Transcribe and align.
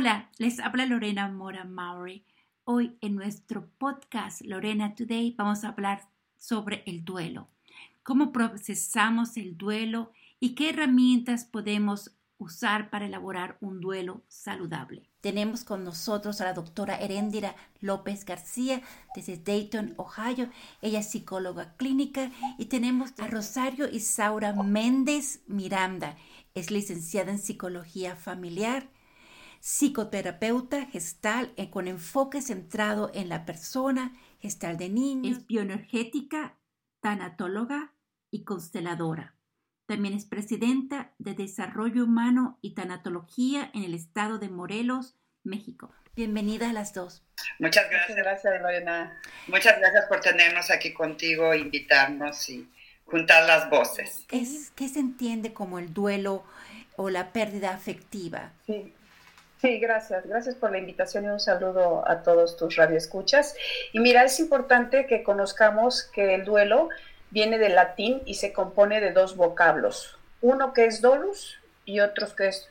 Hola, 0.00 0.30
les 0.38 0.60
habla 0.60 0.86
Lorena 0.86 1.28
Mora 1.28 1.64
Maury. 1.64 2.24
Hoy 2.64 2.96
en 3.02 3.16
nuestro 3.16 3.68
podcast 3.76 4.40
Lorena 4.40 4.94
Today 4.94 5.34
vamos 5.36 5.62
a 5.62 5.68
hablar 5.68 6.08
sobre 6.38 6.82
el 6.86 7.04
duelo, 7.04 7.48
cómo 8.02 8.32
procesamos 8.32 9.36
el 9.36 9.58
duelo 9.58 10.10
y 10.40 10.54
qué 10.54 10.70
herramientas 10.70 11.44
podemos 11.44 12.16
usar 12.38 12.88
para 12.88 13.04
elaborar 13.04 13.58
un 13.60 13.82
duelo 13.82 14.22
saludable. 14.26 15.02
Tenemos 15.20 15.64
con 15.64 15.84
nosotros 15.84 16.40
a 16.40 16.46
la 16.46 16.54
doctora 16.54 16.98
Heréndira 16.98 17.54
López 17.80 18.24
García 18.24 18.80
desde 19.14 19.36
Dayton, 19.36 19.92
Ohio. 19.98 20.48
Ella 20.80 21.00
es 21.00 21.10
psicóloga 21.10 21.76
clínica 21.76 22.30
y 22.56 22.64
tenemos 22.64 23.12
a 23.18 23.26
Rosario 23.26 23.86
Isaura 23.86 24.54
Méndez 24.54 25.42
Miranda. 25.46 26.16
Es 26.54 26.70
licenciada 26.70 27.32
en 27.32 27.38
psicología 27.38 28.16
familiar, 28.16 28.88
psicoterapeuta 29.60 30.86
gestal 30.86 31.52
eh, 31.56 31.70
con 31.70 31.86
enfoque 31.86 32.40
centrado 32.40 33.10
en 33.14 33.28
la 33.28 33.44
persona, 33.44 34.16
gestal 34.40 34.76
de 34.76 34.88
niños. 34.88 35.38
Es 35.38 35.46
bioenergética, 35.46 36.56
tanatóloga 37.00 37.92
y 38.30 38.44
consteladora. 38.44 39.36
También 39.86 40.14
es 40.14 40.24
presidenta 40.24 41.12
de 41.18 41.34
Desarrollo 41.34 42.04
Humano 42.04 42.58
y 42.62 42.74
Tanatología 42.74 43.70
en 43.74 43.82
el 43.82 43.94
estado 43.94 44.38
de 44.38 44.48
Morelos, 44.48 45.16
México. 45.42 45.92
Bienvenida 46.14 46.70
a 46.70 46.72
las 46.72 46.94
dos. 46.94 47.24
Muchas 47.58 47.88
gracias. 47.90 48.10
Muchas 48.10 48.24
gracias, 48.24 48.62
Lorena. 48.62 49.20
Muchas 49.48 49.78
gracias 49.78 50.06
por 50.06 50.20
tenernos 50.20 50.70
aquí 50.70 50.92
contigo, 50.92 51.54
invitarnos 51.54 52.48
y 52.48 52.68
juntar 53.04 53.46
las 53.46 53.68
voces. 53.68 54.24
¿Qué, 54.28 54.46
¿Qué 54.74 54.88
se 54.88 55.00
entiende 55.00 55.52
como 55.52 55.78
el 55.78 55.92
duelo 55.92 56.44
o 56.96 57.10
la 57.10 57.32
pérdida 57.32 57.74
afectiva? 57.74 58.52
Sí. 58.66 58.94
Sí, 59.60 59.78
gracias. 59.78 60.26
Gracias 60.26 60.54
por 60.54 60.70
la 60.72 60.78
invitación 60.78 61.24
y 61.24 61.28
un 61.28 61.40
saludo 61.40 62.02
a 62.08 62.22
todos 62.22 62.56
tus 62.56 62.76
radioescuchas. 62.76 63.54
Y 63.92 64.00
mira, 64.00 64.24
es 64.24 64.40
importante 64.40 65.06
que 65.06 65.22
conozcamos 65.22 66.04
que 66.04 66.34
el 66.34 66.44
duelo 66.44 66.88
viene 67.30 67.58
del 67.58 67.74
latín 67.74 68.22
y 68.24 68.34
se 68.34 68.54
compone 68.54 69.00
de 69.00 69.12
dos 69.12 69.36
vocablos, 69.36 70.18
uno 70.40 70.72
que 70.72 70.86
es 70.86 71.00
dolus 71.00 71.58
y 71.84 72.00
otro 72.00 72.34
que 72.34 72.48
es 72.48 72.68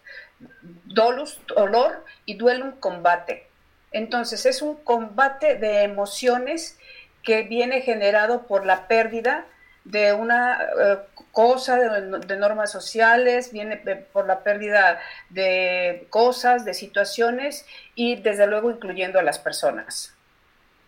dolus, 0.86 1.40
dolor, 1.48 2.04
y 2.26 2.36
duelum, 2.36 2.72
combate. 2.80 3.48
Entonces 3.92 4.46
es 4.46 4.62
un 4.62 4.76
combate 4.76 5.56
de 5.56 5.84
emociones 5.84 6.78
que 7.24 7.44
viene 7.44 7.82
generado 7.82 8.48
por 8.48 8.66
la 8.66 8.88
pérdida 8.88 9.46
de 9.90 10.14
una 10.14 10.60
eh, 10.80 10.98
cosa, 11.32 11.78
de, 11.78 12.38
normas 12.38 12.72
sociales, 12.72 13.52
viene 13.52 13.78
por 13.78 14.28
la 14.28 14.44
pérdida 14.44 15.02
de 15.30 16.06
cosas, 16.10 16.66
de 16.66 16.74
situaciones 16.74 17.66
y 17.96 18.16
desde 18.18 18.48
luego 18.48 18.72
incluyendo 18.72 19.20
a 19.20 19.24
las 19.24 19.40
personas. 19.40 20.14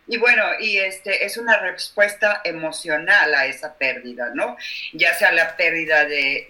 Y 0.07 0.17
bueno, 0.17 0.43
y 0.59 0.77
este 0.77 1.25
es 1.25 1.37
una 1.37 1.57
respuesta 1.59 2.41
emocional 2.43 3.33
a 3.33 3.45
esa 3.45 3.75
pérdida, 3.75 4.31
¿no? 4.33 4.57
Ya 4.93 5.13
sea 5.13 5.31
la 5.31 5.55
pérdida 5.55 6.05
de, 6.05 6.47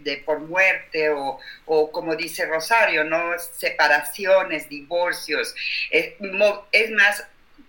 de, 0.00 0.22
por 0.24 0.40
muerte 0.40 1.10
o, 1.10 1.38
o, 1.66 1.92
como 1.92 2.16
dice 2.16 2.46
Rosario, 2.46 3.04
¿no? 3.04 3.38
Separaciones, 3.38 4.68
divorcios. 4.68 5.54
Es, 5.90 6.14
es 6.72 6.90
más, 6.90 7.24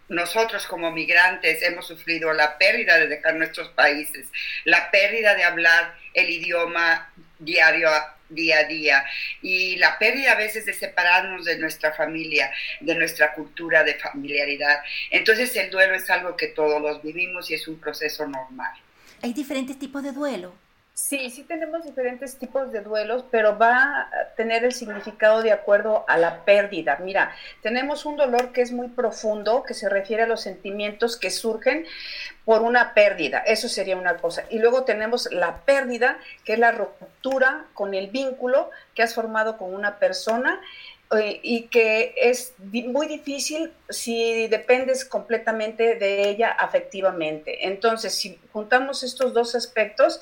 nosotros 0.07 0.67
como 0.67 0.91
migrantes 0.91 1.61
hemos 1.63 1.87
sufrido 1.87 2.33
la 2.33 2.57
pérdida 2.57 2.97
de 2.97 3.07
dejar 3.07 3.35
nuestros 3.35 3.69
países, 3.69 4.27
la 4.63 4.91
pérdida 4.91 5.35
de 5.35 5.43
hablar 5.43 5.95
el 6.13 6.29
idioma 6.29 7.11
diario 7.39 7.89
día 8.29 8.59
a 8.59 8.63
día 8.63 9.05
y 9.41 9.75
la 9.77 9.99
pérdida 9.99 10.33
a 10.33 10.35
veces 10.35 10.65
de 10.65 10.73
separarnos 10.73 11.45
de 11.45 11.57
nuestra 11.57 11.93
familia, 11.93 12.51
de 12.79 12.95
nuestra 12.95 13.33
cultura 13.33 13.83
de 13.83 13.95
familiaridad. 13.95 14.81
Entonces 15.11 15.55
el 15.55 15.69
duelo 15.69 15.95
es 15.95 16.09
algo 16.09 16.35
que 16.35 16.47
todos 16.47 16.81
los 16.81 17.01
vivimos 17.03 17.49
y 17.51 17.55
es 17.55 17.67
un 17.67 17.79
proceso 17.79 18.27
normal. 18.27 18.73
Hay 19.21 19.33
diferentes 19.33 19.77
tipos 19.77 20.03
de 20.03 20.11
duelo. 20.11 20.55
Sí, 20.97 21.29
sí 21.29 21.43
tenemos 21.43 21.83
diferentes 21.83 22.37
tipos 22.37 22.71
de 22.71 22.79
duelos, 22.79 23.25
pero 23.29 23.57
va 23.57 24.03
a 24.03 24.09
tener 24.37 24.63
el 24.63 24.71
significado 24.71 25.41
de 25.41 25.51
acuerdo 25.51 26.05
a 26.07 26.15
la 26.17 26.45
pérdida. 26.45 26.99
Mira, 27.01 27.35
tenemos 27.61 28.05
un 28.05 28.15
dolor 28.15 28.53
que 28.53 28.61
es 28.61 28.71
muy 28.71 28.87
profundo, 28.87 29.63
que 29.63 29.73
se 29.73 29.89
refiere 29.89 30.23
a 30.23 30.27
los 30.27 30.39
sentimientos 30.39 31.17
que 31.17 31.31
surgen 31.31 31.85
por 32.45 32.61
una 32.61 32.93
pérdida. 32.93 33.39
Eso 33.39 33.67
sería 33.67 33.97
una 33.97 34.15
cosa. 34.15 34.45
Y 34.49 34.59
luego 34.59 34.85
tenemos 34.85 35.27
la 35.33 35.57
pérdida, 35.65 36.17
que 36.45 36.53
es 36.53 36.59
la 36.59 36.71
ruptura 36.71 37.65
con 37.73 37.93
el 37.93 38.07
vínculo 38.07 38.71
que 38.93 39.03
has 39.03 39.13
formado 39.13 39.57
con 39.57 39.73
una 39.73 39.99
persona 39.99 40.61
y 41.43 41.67
que 41.67 42.13
es 42.17 42.55
muy 42.59 43.07
difícil 43.07 43.71
si 43.89 44.47
dependes 44.47 45.05
completamente 45.05 45.95
de 45.95 46.29
ella 46.29 46.51
afectivamente. 46.51 47.67
Entonces, 47.67 48.13
si 48.13 48.39
juntamos 48.51 49.03
estos 49.03 49.33
dos 49.33 49.55
aspectos, 49.55 50.19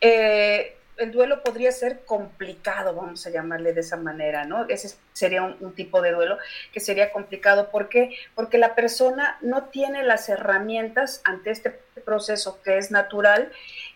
eh, 0.00 0.76
el 0.96 1.10
duelo 1.10 1.42
podría 1.42 1.72
ser 1.72 2.04
complicado, 2.04 2.94
vamos 2.94 3.26
a 3.26 3.30
llamarle 3.30 3.72
de 3.72 3.80
esa 3.80 3.96
manera, 3.96 4.44
¿no? 4.44 4.66
Ese 4.68 4.94
sería 5.12 5.42
un, 5.42 5.74
tipo 5.74 6.00
de 6.02 6.12
duelo 6.12 6.38
que 6.72 6.80
sería 6.80 7.10
complicado. 7.10 7.70
¿Por 7.70 7.88
qué? 7.88 8.16
Porque 8.34 8.58
la 8.58 8.74
persona 8.74 9.38
no 9.40 9.64
tiene 9.64 10.02
las 10.02 10.28
herramientas 10.28 11.20
ante 11.24 11.50
este 11.50 11.70
proceso 12.04 12.60
que 12.62 12.78
es 12.78 12.90
natural 12.90 13.50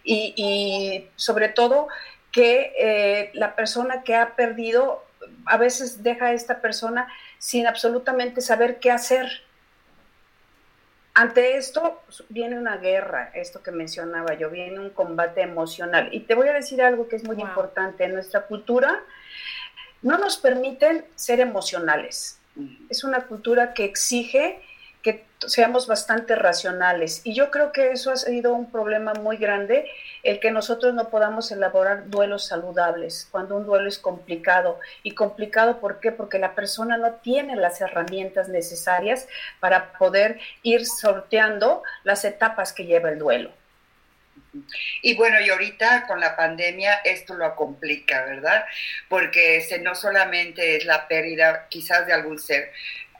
y, 0.04 1.06
sobre 1.16 1.48
todo 1.48 1.88
que 2.32 2.72
eh, 2.78 3.30
la 3.34 3.56
persona 3.56 4.02
que 4.02 4.14
ha 4.14 4.36
perdido 4.36 5.05
a 5.46 5.56
veces 5.56 6.02
deja 6.02 6.26
a 6.26 6.32
esta 6.32 6.60
persona 6.60 7.08
sin 7.38 7.66
absolutamente 7.66 8.40
saber 8.40 8.78
qué 8.78 8.90
hacer. 8.90 9.26
Ante 11.14 11.56
esto 11.56 12.02
viene 12.28 12.58
una 12.58 12.76
guerra, 12.76 13.30
esto 13.34 13.62
que 13.62 13.70
mencionaba 13.70 14.34
yo, 14.34 14.50
viene 14.50 14.78
un 14.78 14.90
combate 14.90 15.40
emocional. 15.40 16.10
Y 16.12 16.20
te 16.20 16.34
voy 16.34 16.48
a 16.48 16.52
decir 16.52 16.82
algo 16.82 17.08
que 17.08 17.16
es 17.16 17.24
muy 17.24 17.40
importante. 17.40 18.04
En 18.04 18.12
nuestra 18.12 18.42
cultura 18.42 19.02
no 20.02 20.18
nos 20.18 20.36
permiten 20.36 21.06
ser 21.14 21.40
emocionales. 21.40 22.38
Es 22.90 23.02
una 23.02 23.22
cultura 23.22 23.72
que 23.72 23.84
exige 23.84 24.62
que 25.06 25.24
seamos 25.46 25.86
bastante 25.86 26.34
racionales. 26.34 27.20
Y 27.22 27.32
yo 27.32 27.52
creo 27.52 27.70
que 27.70 27.92
eso 27.92 28.10
ha 28.10 28.16
sido 28.16 28.52
un 28.54 28.72
problema 28.72 29.14
muy 29.14 29.36
grande, 29.36 29.88
el 30.24 30.40
que 30.40 30.50
nosotros 30.50 30.94
no 30.94 31.10
podamos 31.10 31.52
elaborar 31.52 32.10
duelos 32.10 32.48
saludables, 32.48 33.28
cuando 33.30 33.56
un 33.56 33.66
duelo 33.66 33.88
es 33.88 34.00
complicado. 34.00 34.80
¿Y 35.04 35.12
complicado 35.12 35.78
por 35.78 36.00
qué? 36.00 36.10
Porque 36.10 36.40
la 36.40 36.56
persona 36.56 36.96
no 36.96 37.12
tiene 37.22 37.54
las 37.54 37.80
herramientas 37.80 38.48
necesarias 38.48 39.28
para 39.60 39.92
poder 39.92 40.40
ir 40.64 40.84
sorteando 40.84 41.84
las 42.02 42.24
etapas 42.24 42.72
que 42.72 42.86
lleva 42.86 43.10
el 43.10 43.20
duelo. 43.20 43.52
Y 45.02 45.14
bueno, 45.16 45.38
y 45.40 45.50
ahorita 45.50 46.06
con 46.06 46.18
la 46.18 46.34
pandemia 46.34 46.94
esto 47.04 47.34
lo 47.34 47.54
complica, 47.54 48.24
¿verdad? 48.24 48.64
Porque 49.08 49.62
no 49.82 49.94
solamente 49.94 50.78
es 50.78 50.84
la 50.84 51.06
pérdida 51.06 51.66
quizás 51.68 52.06
de 52.06 52.14
algún 52.14 52.38
ser, 52.38 52.72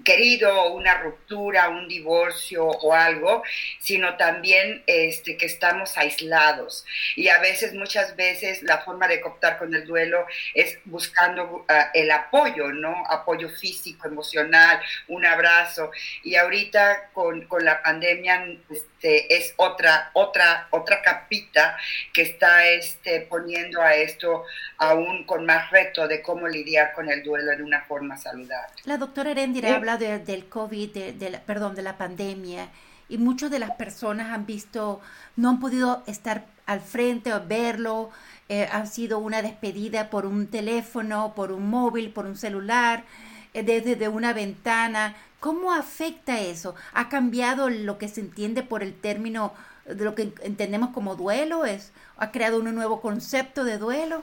querido, 0.04 0.72
una 0.72 0.98
ruptura, 0.98 1.68
un 1.68 1.88
divorcio 1.88 2.66
o 2.66 2.94
algo, 2.94 3.42
sino 3.78 4.16
también 4.16 4.82
este, 4.86 5.36
que 5.36 5.46
estamos 5.46 5.96
aislados. 5.96 6.84
Y 7.16 7.28
a 7.28 7.38
veces, 7.38 7.74
muchas 7.74 8.16
veces, 8.16 8.62
la 8.62 8.78
forma 8.78 9.08
de 9.08 9.20
cooptar 9.20 9.58
con 9.58 9.74
el 9.74 9.86
duelo 9.86 10.26
es 10.54 10.78
buscando 10.84 11.64
ah, 11.68 11.90
el 11.94 12.10
apoyo, 12.10 12.72
¿no? 12.72 13.04
Apoyo 13.08 13.48
físico, 13.48 14.08
emocional, 14.08 14.80
un 15.08 15.24
abrazo. 15.24 15.90
Y 16.22 16.36
ahorita 16.36 17.10
con, 17.12 17.46
con 17.46 17.64
la 17.64 17.82
pandemia 17.82 18.56
este, 18.96 19.36
es 19.36 19.52
otra, 19.56 20.10
otra, 20.14 20.68
otra 20.70 21.02
capita 21.02 21.76
que 22.14 22.22
está 22.22 22.66
este, 22.66 23.20
poniendo 23.20 23.82
a 23.82 23.94
esto 23.94 24.44
aún 24.78 25.24
con 25.24 25.44
más 25.44 25.70
reto 25.70 26.08
de 26.08 26.22
cómo 26.22 26.48
lidiar 26.48 26.94
con 26.94 27.10
el 27.10 27.22
duelo 27.22 27.52
en 27.52 27.62
una 27.62 27.82
forma 27.82 28.16
saludable. 28.16 28.74
La 28.84 28.96
doctora 28.96 29.32
Erendira 29.32 29.74
habla 29.74 29.98
del 29.98 30.46
COVID, 30.46 31.12
de, 31.12 31.30
la, 31.30 31.40
perdón, 31.40 31.74
de 31.74 31.82
la 31.82 31.98
pandemia, 31.98 32.68
y 33.08 33.18
muchas 33.18 33.50
de 33.50 33.58
las 33.58 33.72
personas 33.72 34.32
han 34.32 34.46
visto, 34.46 35.00
no 35.36 35.50
han 35.50 35.60
podido 35.60 36.02
estar 36.06 36.44
al 36.64 36.80
frente 36.80 37.32
o 37.34 37.46
verlo, 37.46 38.10
eh, 38.48 38.66
ha 38.72 38.86
sido 38.86 39.18
una 39.18 39.42
despedida 39.42 40.08
por 40.08 40.24
un 40.24 40.48
teléfono, 40.48 41.34
por 41.36 41.52
un 41.52 41.68
móvil, 41.68 42.10
por 42.10 42.26
un 42.26 42.36
celular, 42.36 43.04
eh, 43.52 43.62
desde 43.62 44.08
una 44.08 44.32
ventana. 44.32 45.14
¿Cómo 45.40 45.72
afecta 45.72 46.40
eso? 46.40 46.74
¿Ha 46.92 47.08
cambiado 47.08 47.68
lo 47.68 47.98
que 47.98 48.08
se 48.08 48.20
entiende 48.20 48.62
por 48.62 48.82
el 48.82 48.94
término 48.98 49.54
de 49.84 50.04
lo 50.04 50.14
que 50.14 50.32
entendemos 50.42 50.90
como 50.90 51.14
duelo? 51.14 51.64
¿Es, 51.64 51.92
¿Ha 52.16 52.32
creado 52.32 52.58
un 52.58 52.74
nuevo 52.74 53.00
concepto 53.00 53.64
de 53.64 53.78
duelo? 53.78 54.22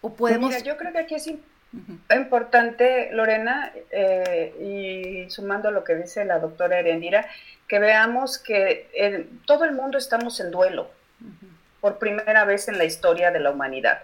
¿O 0.00 0.14
podemos... 0.14 0.50
Mira, 0.50 0.62
yo 0.62 0.76
creo 0.76 0.92
que 0.92 0.98
aquí 0.98 1.14
es 1.14 1.26
Importante, 2.14 3.10
Lorena, 3.12 3.72
eh, 3.90 5.26
y 5.26 5.30
sumando 5.30 5.68
a 5.68 5.72
lo 5.72 5.84
que 5.84 5.94
dice 5.94 6.24
la 6.24 6.38
doctora 6.38 6.78
Erendira, 6.78 7.26
que 7.68 7.78
veamos 7.78 8.38
que 8.38 9.28
todo 9.46 9.64
el 9.64 9.72
mundo 9.72 9.98
estamos 9.98 10.40
en 10.40 10.50
duelo 10.50 10.88
por 11.80 11.98
primera 11.98 12.44
vez 12.44 12.68
en 12.68 12.78
la 12.78 12.84
historia 12.84 13.30
de 13.30 13.40
la 13.40 13.50
humanidad. 13.50 14.02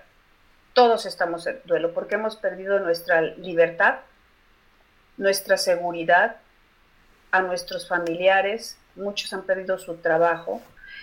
Todos 0.75 1.07
estamos 1.07 1.47
en 1.47 1.61
duelo 1.65 1.95
porque 1.95 2.17
hemos 2.17 2.37
perdido 2.37 2.81
nuestra 2.81 3.21
libertad, 3.21 3.97
nuestra 5.17 5.57
seguridad, 5.57 6.37
a 7.31 7.43
nuestros 7.43 7.89
familiares, 7.89 8.77
muchos 8.95 9.33
han 9.33 9.43
perdido 9.43 9.79
su 9.79 9.97
trabajo. 9.97 10.61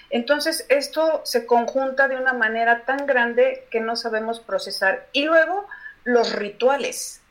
Entonces, 0.10 0.66
esto 0.70 1.22
se 1.24 1.46
conjunta 1.46 2.08
de 2.08 2.16
una 2.16 2.34
manera 2.34 2.86
tan 2.86 3.06
grande 3.06 3.68
que 3.72 3.80
no 3.80 3.96
sabemos 3.96 4.40
procesar. 4.40 5.08
Y 5.12 5.26
luego, 5.26 5.68
los 6.04 6.34
rituales, 6.34 7.22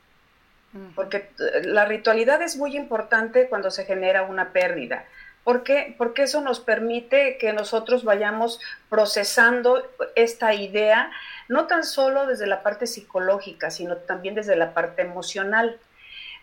porque 0.95 1.29
eh, 1.39 1.63
la 1.63 1.85
ritualidad 1.85 2.41
es 2.41 2.55
muy 2.57 2.75
importante 2.75 3.47
cuando 3.49 3.71
se 3.71 3.85
genera 3.85 4.23
una 4.23 4.51
pérdida. 4.53 5.05
¿Por 5.43 5.63
qué? 5.63 5.95
Porque 5.97 6.23
eso 6.23 6.41
nos 6.41 6.59
permite 6.59 7.37
que 7.37 7.53
nosotros 7.53 8.03
vayamos 8.03 8.59
procesando 8.89 9.83
esta 10.15 10.53
idea, 10.53 11.11
no 11.47 11.65
tan 11.65 11.83
solo 11.83 12.27
desde 12.27 12.45
la 12.45 12.61
parte 12.61 12.85
psicológica, 12.85 13.71
sino 13.71 13.97
también 13.97 14.35
desde 14.35 14.55
la 14.55 14.73
parte 14.73 15.01
emocional. 15.01 15.79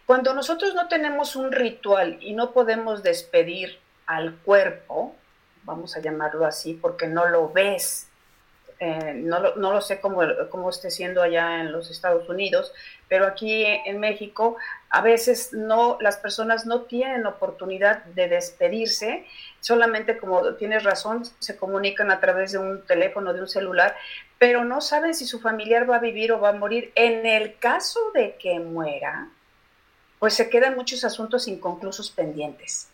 Cuando 0.06 0.32
nosotros 0.34 0.74
no 0.74 0.86
tenemos 0.86 1.34
un 1.34 1.50
ritual 1.50 2.18
y 2.20 2.32
no 2.32 2.52
podemos 2.52 3.02
despedir 3.02 3.80
al 4.06 4.36
cuerpo, 4.36 5.16
vamos 5.64 5.96
a 5.96 6.00
llamarlo 6.00 6.46
así, 6.46 6.74
porque 6.74 7.08
no 7.08 7.26
lo 7.26 7.50
ves, 7.50 8.08
eh, 8.78 9.14
no, 9.14 9.40
lo, 9.40 9.56
no, 9.56 9.72
lo, 9.72 9.80
sé 9.80 10.00
cómo, 10.00 10.20
cómo, 10.48 10.70
esté 10.70 10.92
siendo 10.92 11.22
allá 11.22 11.60
en 11.60 11.72
los 11.72 11.90
Estados 11.90 12.28
Unidos, 12.28 12.72
pero 13.08 13.26
aquí 13.26 13.64
en 13.64 13.98
México 13.98 14.56
a 14.90 15.00
veces 15.00 15.52
no, 15.52 15.98
las 16.00 16.18
personas 16.18 16.66
no 16.66 16.82
tienen 16.82 17.26
oportunidad 17.26 18.04
de 18.04 18.28
despedirse, 18.28 19.26
solamente 19.60 20.18
como 20.18 20.54
tienes 20.54 20.84
razón, 20.84 21.24
se 21.40 21.56
comunican 21.56 22.12
a 22.12 22.20
través 22.20 22.52
de 22.52 22.58
un 22.58 22.82
teléfono, 22.82 23.32
de 23.32 23.40
un 23.40 23.48
celular, 23.48 23.96
pero 24.38 24.64
no 24.64 24.80
saben 24.80 25.14
si 25.14 25.26
su 25.26 25.40
familiar 25.40 25.90
va 25.90 25.96
a 25.96 26.00
vivir 26.00 26.30
o 26.30 26.38
va 26.38 26.50
a 26.50 26.52
morir. 26.52 26.92
En 26.94 27.26
el 27.26 27.58
caso 27.58 28.12
de 28.12 28.36
que 28.36 28.60
muera, 28.60 29.30
pues 30.18 30.34
se 30.34 30.48
quedan 30.48 30.76
muchos 30.76 31.04
asuntos 31.04 31.48
inconclusos 31.48 32.10
pendientes 32.10 32.88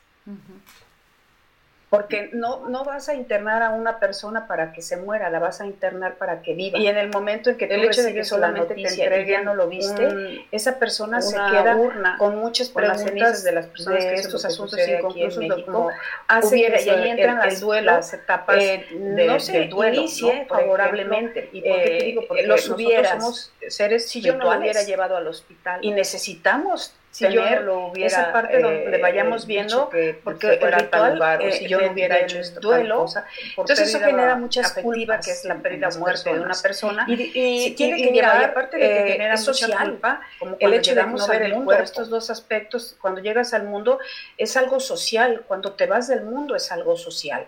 porque 1.92 2.30
no, 2.32 2.70
no 2.70 2.84
vas 2.86 3.10
a 3.10 3.14
internar 3.14 3.62
a 3.62 3.68
una 3.68 3.98
persona 3.98 4.46
para 4.46 4.72
que 4.72 4.80
se 4.80 4.96
muera, 4.96 5.28
la 5.28 5.40
vas 5.40 5.60
a 5.60 5.66
internar 5.66 6.14
para 6.14 6.40
que 6.40 6.54
viva. 6.54 6.78
Y 6.78 6.86
en 6.86 6.96
el 6.96 7.10
momento 7.10 7.50
en 7.50 7.58
que 7.58 7.66
tú 7.66 7.74
el 7.74 7.84
hecho 7.84 8.02
de 8.02 8.14
que 8.14 8.24
solamente 8.24 8.74
te 8.74 8.88
entreguen, 8.88 9.44
no 9.44 9.54
lo 9.54 9.68
viste, 9.68 10.46
esa 10.50 10.78
persona 10.78 11.20
se 11.20 11.36
queda 11.36 11.76
con 12.16 12.38
muchas 12.38 12.70
preguntas 12.70 13.44
de 13.44 13.52
las 13.52 13.66
personas 13.66 14.06
que 14.06 14.14
estos 14.14 14.42
asuntos 14.46 14.80
inconclusos 14.88 15.44
como 15.66 15.90
hace 16.28 16.56
que 16.56 16.82
y 16.82 16.88
ahí 16.88 17.10
entran 17.10 17.36
las 17.36 17.60
duelo, 17.60 17.92
las 17.92 18.14
etapas 18.14 18.56
eh, 18.58 18.86
de, 18.90 19.26
no 19.26 19.38
se 19.38 19.66
duelo, 19.66 19.98
inicie 19.98 20.46
favorablemente. 20.46 21.50
¿Y 21.52 21.60
por 21.60 21.76
qué 21.76 21.98
te 21.98 22.04
digo? 22.06 22.22
Porque 22.26 22.46
los 22.46 22.70
hubieras, 22.70 23.22
somos 23.22 23.52
seres 23.68 24.08
si 24.08 24.22
yo 24.22 24.34
no 24.34 24.50
lo 24.50 24.58
hubiera 24.58 24.82
llevado 24.82 25.14
al 25.14 25.26
hospital 25.26 25.80
y 25.84 25.90
necesitamos 25.90 26.94
si 27.12 27.30
yo 27.30 27.44
lo 27.60 27.88
hubiera, 27.88 28.06
esa 28.06 28.32
parte 28.32 28.58
donde 28.58 28.96
eh, 28.96 29.00
vayamos 29.00 29.46
viendo, 29.46 29.90
porque 30.24 30.54
el 30.54 30.72
ritual, 30.72 31.40
eh, 31.42 31.52
si 31.52 31.68
yo 31.68 31.78
no 31.78 31.92
hubiera 31.92 32.18
hecho 32.18 32.38
esto, 32.38 32.58
duelo, 32.58 33.04
entonces 33.50 33.88
eso 33.90 34.00
genera 34.00 34.34
mucha 34.36 34.62
culpa, 34.82 35.20
que 35.20 35.30
es 35.30 35.44
la 35.44 35.56
pérdida 35.56 35.90
o 35.94 35.98
muerte 35.98 36.32
de 36.32 36.40
una 36.40 36.54
persona, 36.54 37.04
y, 37.06 37.74
tiene 37.74 38.02
que 38.02 38.12
llevar, 38.12 38.42
aparte 38.42 38.78
de 38.78 38.88
que 38.88 39.00
eh, 39.00 39.12
genera 39.12 39.36
mucha 39.36 39.84
culpa, 39.84 40.20
el 40.58 40.72
hecho 40.72 40.94
de 40.94 41.06
no 41.06 41.26
ver 41.28 41.42
el 41.42 41.52
mundo, 41.52 41.74
estos 41.74 42.08
dos 42.08 42.30
aspectos, 42.30 42.96
cuando 42.98 43.20
llegas 43.20 43.52
al 43.52 43.64
mundo, 43.64 43.98
es 44.38 44.56
algo 44.56 44.80
social, 44.80 45.44
cuando 45.46 45.72
te 45.72 45.84
vas 45.84 46.08
del 46.08 46.24
mundo 46.24 46.56
es 46.56 46.72
algo 46.72 46.96
social, 46.96 47.46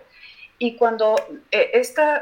y 0.59 0.75
cuando 0.75 1.15
estas 1.49 2.21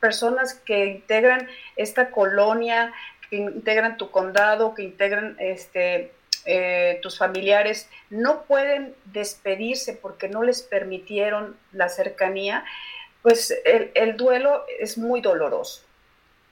personas 0.00 0.54
que 0.54 0.86
integran 0.86 1.48
esta 1.76 2.10
colonia, 2.10 2.92
que 3.30 3.36
integran 3.36 3.96
tu 3.96 4.10
condado, 4.10 4.74
que 4.74 4.82
integran 4.82 5.36
este 5.38 6.10
eh, 6.46 6.98
tus 7.02 7.18
familiares 7.18 7.88
no 8.08 8.42
pueden 8.42 8.94
despedirse 9.06 9.94
porque 9.94 10.28
no 10.28 10.42
les 10.42 10.62
permitieron 10.62 11.56
la 11.72 11.88
cercanía, 11.88 12.64
pues 13.22 13.54
el, 13.64 14.16
duelo 14.16 14.64
es 14.78 14.98
muy 14.98 15.20
doloroso 15.20 15.82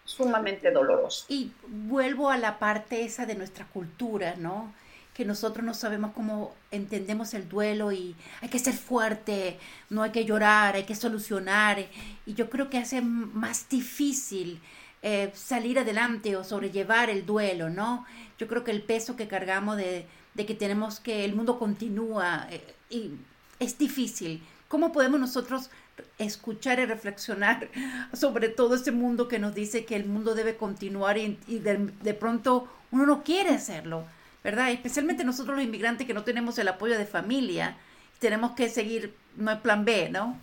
sumamente 0.05 0.70
doloroso. 0.70 1.26
Y 1.29 1.52
vuelvo 1.67 2.31
a 2.31 2.38
la 2.38 2.58
parte 2.58 3.05
esa 3.05 3.26
de 3.26 3.35
nuestra 3.35 3.67
cultura, 3.67 4.37
¿no? 4.38 4.73
Que 5.12 5.26
nosotros 5.26 5.67
no 5.67 5.75
sabemos 5.75 6.12
cómo 6.14 6.55
entendemos 6.70 7.35
el 7.35 7.46
duelo 7.46 7.93
y 7.93 8.17
hay 8.40 8.49
que 8.49 8.58
ser 8.58 8.73
fuerte, 8.73 9.58
no 9.90 10.02
hay 10.02 10.11
que 10.11 10.25
llorar, 10.25 10.76
hay 10.76 10.85
que 10.85 10.94
solucionar. 10.94 11.85
Y 12.25 12.32
yo 12.32 12.49
creo 12.49 12.70
que 12.70 12.79
hace 12.79 13.02
más 13.02 13.69
difícil 13.69 14.62
eh, 15.02 15.30
salir 15.34 15.78
adelante 15.78 16.36
o 16.36 16.42
sobrellevar 16.42 17.08
el 17.08 17.24
duelo, 17.24 17.70
¿no? 17.70 18.04
Yo 18.38 18.48
creo 18.48 18.64
que 18.64 18.72
el 18.72 18.82
peso 18.82 19.14
que 19.14 19.28
cargamos 19.28 19.76
de, 19.76 20.06
que 20.36 20.54
tenemos 20.54 20.98
que 21.00 21.24
el 21.24 21.34
mundo 21.34 21.58
continúa 21.58 22.46
eh, 22.50 22.74
y 22.90 23.12
es 23.60 23.78
difícil. 23.78 24.42
¿Cómo 24.68 24.92
podemos 24.92 25.20
nosotros 25.20 25.70
escuchar 26.18 26.80
y 26.80 26.86
reflexionar 26.86 27.68
sobre 28.12 28.48
todo 28.48 28.74
este 28.74 28.90
mundo 28.90 29.28
que 29.28 29.38
nos 29.38 29.54
dice 29.54 29.84
que 29.84 29.96
el 29.96 30.06
mundo 30.06 30.34
debe 30.34 30.56
continuar 30.56 31.16
y, 31.18 31.38
de, 31.46 32.14
pronto 32.14 32.68
uno 32.90 33.06
no 33.06 33.22
quiere 33.22 33.50
hacerlo, 33.50 34.04
¿verdad? 34.42 34.70
Especialmente 34.70 35.24
nosotros 35.24 35.56
los 35.56 35.64
inmigrantes 35.64 36.06
que 36.06 36.14
no 36.14 36.24
tenemos 36.24 36.58
el 36.58 36.68
apoyo 36.68 36.98
de 36.98 37.06
familia, 37.06 37.76
tenemos 38.18 38.52
que 38.52 38.68
seguir, 38.68 39.14
no 39.36 39.62
plan 39.62 39.84
B, 39.84 40.10
¿no? 40.10 40.38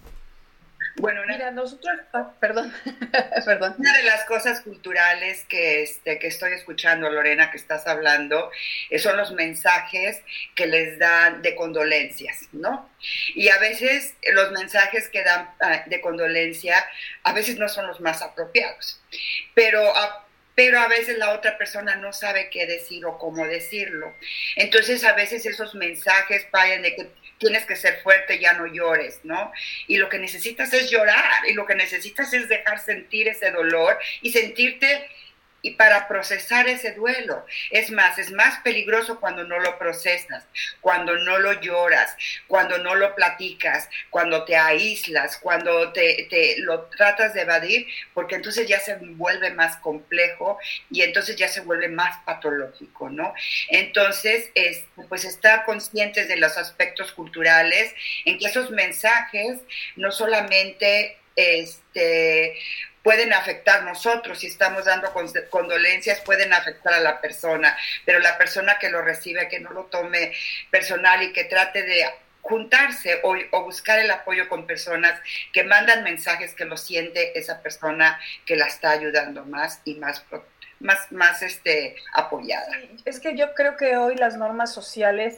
Bueno, 0.97 1.21
mira, 1.27 1.51
nosotros, 1.51 1.93
ah, 2.13 2.31
perdón, 2.39 2.73
perdón. 3.45 3.75
Una 3.77 3.97
de 3.97 4.03
las 4.03 4.23
cosas 4.25 4.61
culturales 4.61 5.43
que, 5.49 5.83
este, 5.83 6.19
que 6.19 6.27
estoy 6.27 6.53
escuchando, 6.53 7.09
Lorena, 7.09 7.51
que 7.51 7.57
estás 7.57 7.85
hablando, 7.85 8.49
eh, 8.89 8.97
son 8.99 9.17
los 9.17 9.33
mensajes 9.33 10.21
que 10.55 10.67
les 10.67 10.97
dan 10.97 11.41
de 11.41 11.53
condolencias, 11.55 12.47
¿no? 12.53 12.89
Y 13.33 13.49
a 13.49 13.57
veces 13.59 14.15
los 14.33 14.51
mensajes 14.51 15.09
que 15.09 15.23
dan 15.23 15.49
ah, 15.59 15.83
de 15.85 15.99
condolencia, 15.99 16.77
a 17.23 17.33
veces 17.33 17.57
no 17.57 17.67
son 17.67 17.87
los 17.87 17.99
más 17.99 18.21
apropiados, 18.21 19.01
pero 19.53 19.81
pero 20.55 20.79
a 20.79 20.87
veces 20.87 21.17
la 21.17 21.33
otra 21.33 21.57
persona 21.57 21.97
no 21.97 22.13
sabe 22.13 22.49
qué 22.49 22.65
decir 22.65 23.05
o 23.05 23.17
cómo 23.17 23.45
decirlo. 23.45 24.13
Entonces 24.55 25.03
a 25.03 25.11
veces 25.11 25.45
esos 25.45 25.75
mensajes 25.75 26.47
vayan 26.49 26.81
de 26.81 26.95
que 26.95 27.11
tienes 27.37 27.65
que 27.65 27.75
ser 27.75 28.01
fuerte, 28.01 28.39
ya 28.39 28.53
no 28.53 28.65
llores, 28.65 29.19
¿no? 29.23 29.51
Y 29.87 29.97
lo 29.97 30.09
que 30.09 30.19
necesitas 30.19 30.73
es 30.73 30.89
llorar 30.89 31.47
y 31.47 31.53
lo 31.53 31.65
que 31.65 31.75
necesitas 31.75 32.33
es 32.33 32.47
dejar 32.47 32.79
sentir 32.79 33.27
ese 33.27 33.51
dolor 33.51 33.97
y 34.21 34.31
sentirte 34.31 35.09
y 35.65 35.71
para 35.71 36.07
procesar 36.07 36.67
ese 36.67 36.91
duelo. 36.91 37.43
Es 37.71 37.89
más, 37.89 38.19
es 38.19 38.31
más 38.31 38.59
peligroso 38.59 39.19
cuando 39.19 39.43
no 39.43 39.59
lo 39.59 39.79
procesas, 39.79 40.43
cuando 40.79 41.17
no 41.17 41.39
lo 41.39 41.59
lloras, 41.59 42.15
cuando 42.45 42.77
no 42.77 42.93
lo 42.93 43.15
platicas, 43.15 43.89
cuando 44.11 44.45
te 44.45 44.55
aíslas, 44.55 45.39
cuando 45.39 45.91
te, 45.91 46.27
lo 46.59 46.83
tratas 46.83 47.33
de 47.33 47.41
evadir, 47.41 47.87
porque 48.13 48.35
entonces 48.35 48.67
ya 48.67 48.79
se 48.79 48.95
vuelve 48.97 49.49
más 49.49 49.77
complejo 49.77 50.59
y 50.91 51.01
entonces 51.01 51.35
ya 51.35 51.47
se 51.47 51.61
vuelve 51.61 51.87
más 51.87 52.15
patológico, 52.25 53.09
¿no? 53.09 53.33
Entonces, 53.69 54.51
es, 54.53 54.83
pues 55.09 55.25
estar 55.25 55.65
conscientes 55.65 56.27
de 56.27 56.37
los 56.37 56.59
aspectos 56.59 57.11
culturales, 57.11 57.91
en 58.25 58.37
que 58.37 58.45
esos 58.45 58.69
mensajes 58.69 59.61
no 59.95 60.11
solamente 60.11 61.17
este, 61.35 62.34
pueden 63.05 63.33
afectar 63.33 63.83
nosotros, 63.83 64.39
si 64.39 64.47
estamos 64.47 64.85
dando 64.85 65.13
condolencias, 65.51 66.21
pueden 66.21 66.51
afectar 66.53 66.91
a 66.91 66.99
la 66.99 67.21
persona, 67.21 67.77
pero 68.03 68.17
la 68.17 68.35
persona 68.35 68.79
que 68.79 68.89
lo 68.89 69.03
recibe, 69.03 69.47
que 69.47 69.59
no 69.59 69.69
lo 69.69 69.83
tome 69.83 70.33
personal 70.71 71.21
y 71.21 71.31
que 71.31 71.43
trate 71.43 71.83
de 71.83 72.03
juntarse 72.41 73.21
o, 73.21 73.61
buscar 73.61 73.99
el 73.99 74.09
apoyo 74.09 74.49
con 74.49 74.65
personas 74.65 75.21
que 75.53 75.63
mandan 75.63 76.03
mensajes 76.03 76.55
que 76.55 76.65
lo 76.65 76.77
siente 76.77 77.37
esa 77.37 77.61
persona 77.61 78.19
que 78.43 78.55
la 78.55 78.65
está 78.65 78.89
ayudando 78.89 79.45
más 79.45 79.81
y 79.85 79.93
más 79.95 80.25
más, 80.79 81.11
más 81.11 81.43
este, 81.43 81.95
apoyada. 82.11 82.71
es 83.05 83.19
que 83.19 83.37
yo 83.37 83.53
creo 83.53 83.77
que 83.77 83.97
hoy 83.97 84.15
las 84.15 84.35
normas 84.35 84.73
sociales 84.73 85.37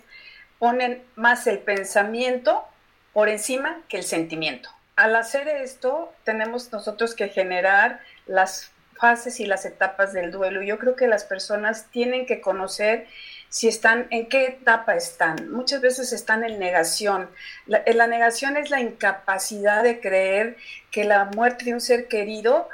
ponen 0.58 1.04
más 1.16 1.48
el 1.48 1.60
pensamiento 1.60 2.66
por 3.12 3.28
encima 3.28 3.82
que 3.90 3.98
el 3.98 4.04
sentimiento 4.04 4.77
al 4.98 5.16
hacer 5.16 5.48
esto, 5.48 6.12
tenemos 6.24 6.72
nosotros 6.74 7.14
que 7.14 7.30
generar 7.30 8.02
las 8.26 8.72
fases 8.96 9.40
y 9.40 9.46
las 9.46 9.64
etapas 9.64 10.12
del 10.12 10.32
duelo. 10.32 10.64
Yo 10.64 10.80
creo 10.80 10.96
que 10.96 11.08
las 11.08 11.24
personas 11.24 11.86
tienen 11.92 12.26
que 12.26 12.42
conocer 12.42 13.08
si 13.50 13.68
están, 13.68 14.08
en 14.10 14.28
qué 14.28 14.48
etapa 14.48 14.96
están. 14.96 15.52
Muchas 15.52 15.82
veces 15.82 16.12
están 16.14 16.44
en 16.44 16.58
negación. 16.58 17.30
La, 17.68 17.84
la 17.86 18.08
negación 18.08 18.58
es 18.58 18.72
la 18.72 18.82
incapacidad 18.82 19.84
de 19.84 20.02
creer 20.02 20.58
que 20.90 21.04
la 21.04 21.26
muerte 21.26 21.66
de 21.66 21.76
un 21.76 21.82
ser 21.82 22.08
querido 22.08 22.68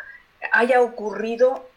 haya 0.53 0.81
ocurrido 0.81 1.69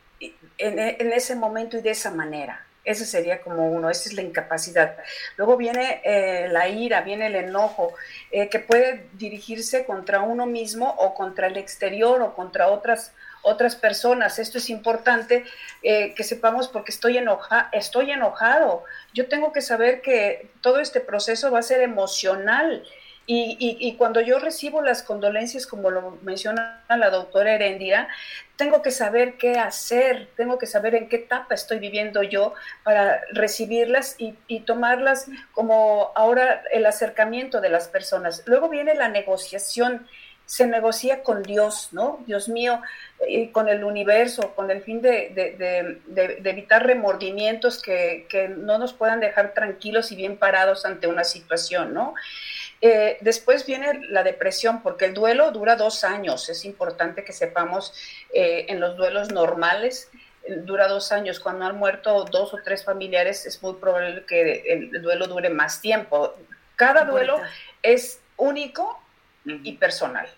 en 0.59 1.13
ese 1.13 1.35
momento 1.35 1.77
y 1.77 1.83
de 1.83 1.91
esa 1.91 2.13
manera. 2.13 2.66
Ese 2.87 3.05
sería 3.05 3.41
como 3.41 3.69
uno, 3.69 3.91
esa 3.91 4.09
es 4.09 4.15
la 4.15 4.23
incapacidad. 4.23 4.97
Luego 5.37 5.57
viene 5.57 6.01
eh, 6.05 6.49
la 6.53 6.69
ira, 6.69 7.01
viene 7.01 7.27
el 7.27 7.35
enojo, 7.35 7.93
eh, 8.31 8.49
que 8.49 8.61
puede 8.61 9.09
dirigirse 9.15 9.85
contra 9.85 10.21
uno 10.21 10.47
mismo 10.47 10.95
o 10.99 11.13
contra 11.13 11.49
el 11.49 11.57
exterior 11.57 12.23
o 12.23 12.35
contra 12.37 12.69
otras, 12.69 13.13
otras 13.43 13.75
personas. 13.75 14.39
Esto 14.39 14.59
es 14.59 14.71
importante 14.71 15.45
eh, 15.83 16.15
que 16.15 16.23
sepamos 16.23 16.69
porque 16.69 16.93
estoy, 16.93 17.19
enoja 17.19 17.69
estoy 17.73 18.13
enojado. 18.13 18.85
Yo 19.13 19.27
tengo 19.27 19.53
que 19.53 19.63
saber 19.63 20.01
que 20.01 20.49
todo 20.61 20.79
este 20.79 21.01
proceso 21.01 21.51
va 21.51 21.59
a 21.59 21.63
ser 21.63 21.81
emocional. 21.81 22.85
Y, 23.29 23.97
cuando 23.99 24.21
yo 24.21 24.39
recibo 24.39 24.83
las 24.83 25.03
condolencias, 25.03 25.67
como 25.67 25.91
lo 25.91 26.19
menciona 26.23 26.85
la 26.89 27.11
doctora 27.11 27.55
Herendira, 27.55 28.09
tengo 28.55 28.83
que 28.83 28.93
saber 28.93 29.35
qué 29.37 29.59
hacer, 29.59 30.29
tengo 30.37 30.59
que 30.59 30.67
saber 30.67 30.95
en 30.95 31.09
qué 31.09 31.17
etapa 31.17 31.55
estoy 31.55 31.81
viviendo 31.81 32.23
yo 32.23 32.55
para 32.85 33.21
recibirlas 33.33 34.15
y, 34.19 34.61
tomarlas 34.61 35.27
como 35.53 36.13
ahora 36.15 36.63
el 36.73 36.87
acercamiento 36.87 37.61
de 37.61 37.71
las 37.71 37.89
personas. 37.89 38.45
Luego 38.47 38.69
viene 38.69 38.95
la 38.95 39.09
negociación 39.09 40.07
se 40.47 40.69
negocia 40.69 41.25
con 41.25 41.43
Dios, 41.43 41.89
¿no? 41.91 42.23
Dios 42.25 42.49
mío, 42.49 42.81
y 43.29 43.49
con 43.49 43.69
el 43.69 43.83
universo, 43.83 44.55
con 44.55 44.71
el 44.71 44.81
fin 44.81 45.03
de, 45.03 45.99
evitar 46.45 46.87
remordimientos 46.87 47.83
que, 47.83 48.55
no 48.57 48.79
nos 48.79 48.93
puedan 48.93 49.19
dejar 49.19 49.55
tranquilos 49.55 50.13
y 50.13 50.17
bien 50.17 50.37
parados 50.37 50.87
ante 50.87 51.09
una 51.09 51.25
situación, 51.25 51.93
¿no? 51.93 52.15
Eh, 52.81 53.19
después 53.21 53.67
viene 53.67 54.01
la 54.09 54.23
depresión, 54.23 54.83
porque 54.83 55.07
el 55.07 55.15
duelo 55.15 55.51
dura 55.51 55.77
dos 55.77 56.05
años. 56.05 56.49
Es 56.49 56.65
importante 56.65 57.25
que 57.25 57.33
sepamos 57.33 57.95
eh, 58.33 58.67
en 58.69 58.81
los 58.81 58.97
duelos 58.97 59.31
normales, 59.31 60.11
dura 60.65 60.89
dos 60.89 61.13
años. 61.13 61.41
Cuando 61.41 61.65
han 61.65 61.77
muerto 61.77 62.25
dos 62.25 62.55
o 62.55 62.59
tres 62.63 62.85
familiares, 62.85 63.47
es 63.47 63.63
muy 63.63 63.75
probable 63.75 64.25
que 64.27 64.63
el 64.67 65.03
duelo 65.03 65.27
dure 65.27 65.51
más 65.51 65.81
tiempo. 65.81 66.35
Cada 66.77 67.05
duelo 67.05 67.41
es 67.83 68.21
único 68.37 69.01
y 69.45 69.73
personal. 69.75 70.29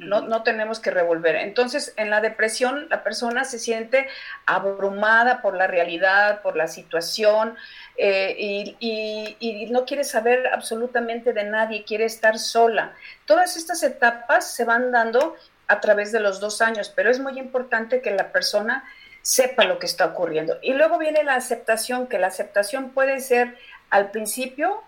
No, 0.00 0.22
no, 0.22 0.42
tenemos 0.42 0.80
que 0.80 0.90
revolver. 0.90 1.36
Entonces, 1.36 1.92
en 1.96 2.08
la 2.08 2.22
depresión, 2.22 2.88
la 2.88 3.02
persona 3.02 3.44
se 3.44 3.58
siente 3.58 4.08
abrumada 4.46 5.42
por 5.42 5.54
la 5.54 5.66
realidad, 5.66 6.40
por 6.40 6.56
la 6.56 6.68
situación, 6.68 7.54
eh, 7.98 8.34
y, 8.80 9.68
no 9.70 9.84
quiere 9.84 10.04
saber 10.04 10.46
absolutamente 10.48 11.34
de 11.34 11.44
nadie, 11.44 11.84
quiere 11.84 12.06
estar 12.06 12.38
sola. 12.38 12.94
Todas 13.26 13.58
estas 13.58 13.82
etapas 13.82 14.50
se 14.50 14.64
van 14.64 14.90
dando 14.90 15.36
a 15.68 15.80
través 15.80 16.12
de 16.12 16.20
los 16.20 16.40
dos 16.40 16.62
años, 16.62 16.90
pero 16.96 17.10
es 17.10 17.20
muy 17.20 17.38
importante 17.38 18.00
que 18.00 18.10
la 18.10 18.32
persona 18.32 18.84
sepa 19.20 19.64
lo 19.64 19.78
que 19.78 19.86
está 19.86 20.06
ocurriendo. 20.06 20.58
Y 20.62 20.72
luego 20.72 20.96
viene 20.96 21.24
la 21.24 21.34
aceptación, 21.34 22.06
que 22.06 22.18
la 22.18 22.28
aceptación 22.28 22.90
puede 22.90 23.20
ser 23.20 23.54
al 23.90 24.10
principio, 24.10 24.82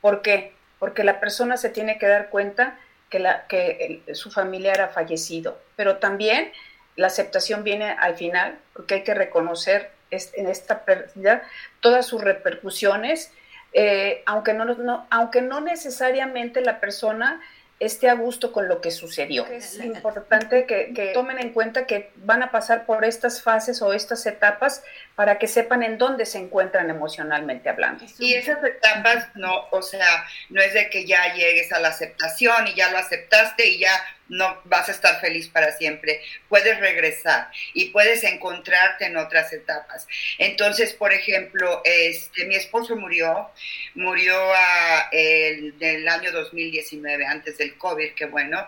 ¿por 0.00 0.22
qué? 0.22 0.54
Porque 0.80 1.04
la 1.04 1.20
persona 1.20 1.56
se 1.56 1.70
tiene 1.70 1.98
que 1.98 2.08
dar 2.08 2.30
cuenta 2.30 2.78
que, 3.10 3.18
la, 3.18 3.46
que 3.46 4.02
su 4.12 4.30
familiar 4.30 4.80
ha 4.80 4.88
fallecido, 4.88 5.58
pero 5.76 5.96
también 5.96 6.52
la 6.96 7.08
aceptación 7.08 7.62
viene 7.62 7.90
al 7.90 8.16
final, 8.16 8.58
porque 8.72 8.94
hay 8.94 9.02
que 9.02 9.14
reconocer 9.14 9.90
en 10.10 10.48
esta 10.48 10.84
pérdida 10.84 11.42
todas 11.80 12.06
sus 12.06 12.22
repercusiones, 12.22 13.32
eh, 13.72 14.22
aunque, 14.26 14.54
no, 14.54 14.64
no, 14.64 15.06
aunque 15.10 15.42
no 15.42 15.60
necesariamente 15.60 16.60
la 16.60 16.80
persona 16.80 17.42
esté 17.78 18.08
a 18.08 18.14
gusto 18.14 18.52
con 18.52 18.68
lo 18.68 18.80
que 18.80 18.90
sucedió. 18.90 19.46
Es 19.46 19.78
importante 19.78 20.64
que, 20.64 21.10
tomen 21.12 21.38
en 21.38 21.52
cuenta 21.52 21.86
que 21.86 22.10
van 22.16 22.42
a 22.42 22.50
pasar 22.50 22.86
por 22.86 23.04
estas 23.04 23.42
fases 23.42 23.82
o 23.82 23.92
estas 23.92 24.24
etapas 24.26 24.82
para 25.16 25.38
que 25.38 25.48
sepan 25.48 25.82
en 25.82 25.96
dónde 25.96 26.26
se 26.26 26.38
encuentran 26.38 26.90
emocionalmente 26.90 27.70
hablando. 27.70 28.04
Y 28.18 28.34
esas 28.34 28.62
etapas 28.62 29.28
no, 29.34 29.66
o 29.70 29.80
sea, 29.80 30.26
no 30.50 30.60
es 30.60 30.74
de 30.74 30.90
que 30.90 31.06
ya 31.06 31.34
llegues 31.34 31.72
a 31.72 31.80
la 31.80 31.88
aceptación 31.88 32.68
y 32.68 32.74
ya 32.74 32.90
lo 32.90 32.98
aceptaste 32.98 33.66
y 33.66 33.78
ya 33.78 33.90
no 34.28 34.60
vas 34.64 34.88
a 34.88 34.92
estar 34.92 35.20
feliz 35.20 35.48
para 35.48 35.72
siempre. 35.72 36.20
Puedes 36.48 36.78
regresar 36.80 37.50
y 37.74 37.86
puedes 37.86 38.24
encontrarte 38.24 39.06
en 39.06 39.16
otras 39.16 39.52
etapas. 39.52 40.06
Entonces, 40.38 40.92
por 40.92 41.12
ejemplo, 41.12 41.82
este, 41.84 42.44
mi 42.44 42.56
esposo 42.56 42.96
murió, 42.96 43.50
murió 43.94 44.36
a, 44.52 45.08
el, 45.12 45.74
en 45.80 45.96
el 45.96 46.08
año 46.08 46.32
2019, 46.32 47.24
antes 47.26 47.58
del 47.58 47.76
COVID, 47.76 48.14
qué 48.14 48.26
bueno. 48.26 48.66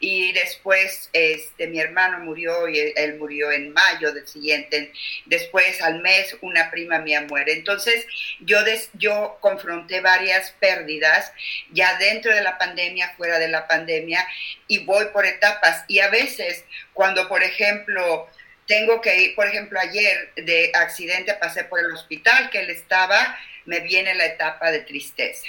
Y 0.00 0.32
después, 0.32 1.10
este, 1.12 1.66
mi 1.66 1.80
hermano 1.80 2.20
murió 2.20 2.68
y 2.68 2.92
él, 2.94 3.16
murió 3.18 3.50
en 3.50 3.72
mayo 3.72 4.12
del 4.12 4.26
siguiente. 4.28 4.92
Después, 5.26 5.80
al 5.88 6.00
mes, 6.00 6.36
una 6.40 6.70
prima 6.70 6.98
mía 6.98 7.22
muere. 7.22 7.52
Entonces, 7.52 8.06
yo, 8.40 8.58
yo 8.94 9.38
confronté 9.40 10.00
varias 10.00 10.52
pérdidas 10.60 11.32
ya 11.70 11.96
dentro 11.98 12.34
de 12.34 12.42
la 12.42 12.58
pandemia, 12.58 13.14
fuera 13.16 13.38
de 13.38 13.48
la 13.48 13.66
pandemia, 13.66 14.26
y 14.66 14.84
voy 14.84 15.06
por 15.12 15.26
etapas. 15.26 15.84
Y 15.88 16.00
a 16.00 16.08
veces, 16.08 16.64
cuando, 16.92 17.28
por 17.28 17.42
ejemplo, 17.42 18.28
tengo 18.66 19.00
que 19.00 19.16
ir, 19.20 19.34
por 19.34 19.46
ejemplo, 19.46 19.80
ayer 19.80 20.32
de 20.36 20.70
accidente 20.74 21.34
pasé 21.34 21.64
por 21.64 21.80
el 21.80 21.90
hospital 21.92 22.50
que 22.50 22.60
él 22.60 22.70
estaba, 22.70 23.36
me 23.64 23.80
viene 23.80 24.14
la 24.14 24.26
etapa 24.26 24.70
de 24.70 24.80
tristeza. 24.80 25.46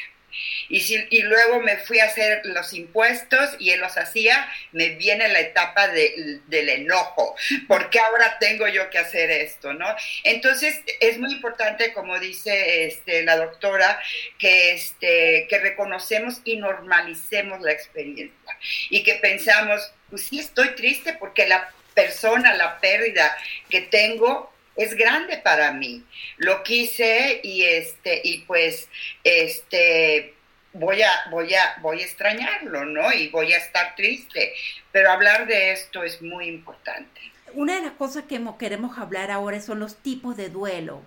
Y, 0.70 0.82
si, 0.82 1.06
y 1.10 1.22
luego 1.24 1.60
me 1.62 1.78
fui 1.78 2.00
a 2.00 2.06
hacer 2.06 2.42
los 2.46 2.74
impuestos 2.74 3.56
y 3.60 3.72
él 3.72 3.80
los 3.80 3.98
hacía, 3.98 4.48
me 4.72 4.90
viene 4.90 5.28
la 5.28 5.40
etapa 5.40 5.88
de, 5.88 6.40
del 6.48 6.70
enojo, 6.70 7.36
porque 7.68 8.00
ahora 8.00 8.38
tengo 8.40 8.68
yo 8.68 8.90
que 8.90 8.98
hacer 8.98 9.32
esto, 9.32 9.74
¿no? 9.74 9.88
Entonces 10.24 10.82
es 11.00 11.18
muy 11.18 11.32
importante, 11.32 11.94
como 11.94 12.20
dice 12.20 12.86
este, 12.86 13.24
la 13.24 13.38
doctora, 13.38 14.00
que, 14.38 14.74
este, 14.74 15.48
que 15.50 15.60
reconocemos 15.60 16.42
y 16.44 16.58
normalicemos 16.58 17.62
la 17.62 17.72
experiencia 17.72 18.58
y 18.90 19.04
que 19.04 19.16
pensamos, 19.16 19.92
pues 20.10 20.24
sí 20.24 20.40
estoy 20.40 20.76
triste 20.76 21.14
porque 21.14 21.48
la 21.48 21.72
persona, 21.94 22.54
la 22.56 22.80
pérdida 22.80 23.36
que 23.70 23.82
tengo 23.82 24.52
es 24.76 24.96
grande 24.96 25.38
para 25.38 25.72
mí. 25.74 26.04
Lo 26.38 26.64
quise 26.64 27.42
y 27.44 27.64
este 27.64 28.22
y 28.24 28.40
pues 28.42 28.90
este 29.24 30.34
voy 30.74 31.02
a 31.02 31.12
voy 31.32 31.54
a 31.54 31.76
voy 31.82 32.02
a 32.02 32.06
extrañarlo, 32.06 32.86
¿no? 32.86 33.12
Y 33.12 33.30
voy 33.30 33.54
a 33.54 33.58
estar 33.58 33.96
triste, 33.96 34.54
pero 34.92 35.12
hablar 35.12 35.48
de 35.48 35.72
esto 35.72 36.04
es 36.04 36.22
muy 36.22 36.48
importante. 36.48 37.20
Una 37.54 37.76
de 37.76 37.82
las 37.82 37.94
cosas 37.94 38.26
que 38.26 38.40
queremos 38.60 38.98
hablar 38.98 39.32
ahora 39.32 39.60
son 39.60 39.80
los 39.80 39.96
tipos 39.98 40.38
de 40.38 40.50
duelo. 40.50 41.02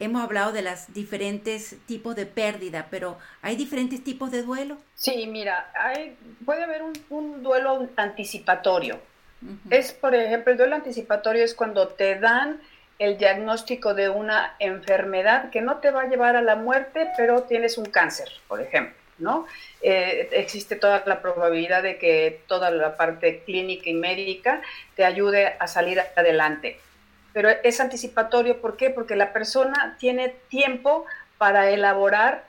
Hemos 0.00 0.22
hablado 0.22 0.52
de 0.52 0.62
los 0.62 0.92
diferentes 0.94 1.76
tipos 1.86 2.16
de 2.16 2.24
pérdida, 2.24 2.88
pero 2.90 3.18
¿hay 3.42 3.54
diferentes 3.54 4.02
tipos 4.02 4.30
de 4.30 4.42
duelo? 4.42 4.78
Sí, 4.94 5.26
mira, 5.26 5.70
hay, 5.74 6.16
puede 6.44 6.64
haber 6.64 6.82
un, 7.10 7.42
duelo 7.42 7.86
anticipatorio. 7.96 8.98
Es, 9.68 9.92
por 9.92 10.14
ejemplo, 10.14 10.52
el 10.52 10.58
duelo 10.58 10.76
anticipatorio 10.76 11.44
es 11.44 11.54
cuando 11.54 11.88
te 11.88 12.18
dan 12.18 12.60
el 13.00 13.16
diagnóstico 13.16 13.94
de 13.94 14.10
una 14.10 14.54
enfermedad 14.58 15.48
que 15.48 15.62
no 15.62 15.78
te 15.78 15.90
va 15.90 16.02
a 16.02 16.06
llevar 16.06 16.36
a 16.36 16.42
la 16.42 16.54
muerte, 16.54 17.08
pero 17.16 17.44
tienes 17.44 17.78
un 17.78 17.86
cáncer, 17.86 18.28
por 18.46 18.60
ejemplo, 18.60 18.94
¿no? 19.18 19.46
Eh, 19.80 20.28
existe 20.32 20.76
toda 20.76 21.02
la 21.06 21.22
probabilidad 21.22 21.82
de 21.82 21.96
que 21.96 22.42
toda 22.46 22.70
la 22.70 22.98
parte 22.98 23.42
clínica 23.44 23.88
y 23.88 23.94
médica 23.94 24.60
te 24.96 25.06
ayude 25.06 25.56
a 25.58 25.66
salir 25.66 25.98
adelante. 26.14 26.78
Pero 27.32 27.48
es 27.48 27.80
anticipatorio, 27.80 28.60
¿por 28.60 28.76
qué? 28.76 28.90
Porque 28.90 29.16
la 29.16 29.32
persona 29.32 29.96
tiene 29.98 30.34
tiempo 30.50 31.06
para 31.38 31.70
elaborar 31.70 32.44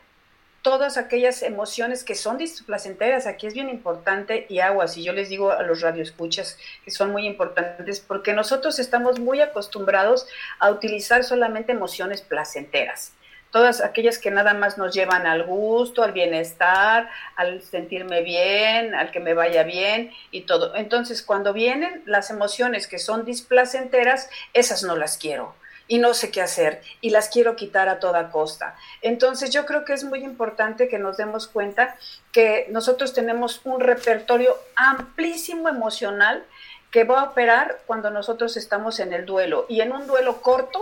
todas 0.62 0.98
aquellas 0.98 1.42
emociones 1.42 2.04
que 2.04 2.16
son 2.16 2.38
displacenteras, 2.38 3.26
aquí 3.26 3.48
es 3.48 3.54
bien 3.54 3.70
importante 3.70 4.46
y 4.50 4.60
aguas, 4.60 4.96
y 4.98 5.04
yo 5.04 5.14
les 5.14 5.30
digo 5.30 5.52
a 5.52 5.64
los 5.64 5.82
radioescuchas 5.82 6.58
que 6.86 6.92
son 6.92 7.12
muy 7.12 7.26
importantes 7.26 8.00
porque 8.00 8.34
nosotros 8.34 8.78
estamos 8.80 9.20
muy 9.20 9.42
acostumbrados 9.42 10.28
a 10.60 10.70
utilizar 10.70 11.24
solamente 11.24 11.72
emociones 11.72 12.22
placenteras. 12.22 13.14
Todas 13.50 13.82
aquellas 13.82 14.18
que 14.18 14.32
nada 14.32 14.54
más 14.54 14.78
nos 14.78 14.94
llevan 14.94 15.28
al 15.28 15.44
gusto, 15.44 16.04
al 16.04 16.14
bienestar, 16.14 17.10
al 17.36 17.62
sentirme 17.62 18.22
bien, 18.22 18.96
al 18.96 19.12
que 19.12 19.20
me 19.20 19.34
vaya 19.34 19.64
bien 19.64 20.12
y 20.32 20.44
todo. 20.44 20.74
Entonces, 20.76 21.22
cuando 21.22 21.52
vienen 21.52 22.02
las 22.06 22.30
emociones 22.30 22.88
que 22.88 22.98
son 22.98 23.26
displacenteras, 23.26 24.30
esas 24.54 24.84
no 24.84 24.96
las 24.96 25.18
quiero 25.18 25.54
y 25.92 25.98
no 25.98 26.14
sé 26.14 26.32
qué 26.32 26.42
hacer 26.42 26.82
y 27.02 27.10
las 27.10 27.28
quiero 27.28 27.58
quitar 27.58 27.90
a 27.90 28.00
toda 28.00 28.32
costa. 28.32 28.78
Entonces 29.02 29.50
yo 29.50 29.66
creo 29.66 29.84
que 29.84 29.92
es 29.92 30.06
muy 30.06 30.24
importante 30.24 30.88
que 30.88 30.98
nos 30.98 31.18
demos 31.18 31.50
cuenta 31.50 31.98
que 32.32 32.66
nosotros 32.70 33.14
tenemos 33.14 33.60
un 33.66 33.82
repertorio 33.82 34.56
amplísimo 34.78 35.68
emocional 35.68 36.46
que 36.92 37.04
va 37.04 37.20
a 37.20 37.24
operar 37.26 37.82
cuando 37.88 38.10
nosotros 38.10 38.56
estamos 38.56 39.02
en 39.02 39.12
el 39.12 39.26
duelo 39.26 39.66
y 39.68 39.82
en 39.82 39.92
un 39.92 40.08
duelo 40.08 40.42
corto 40.42 40.80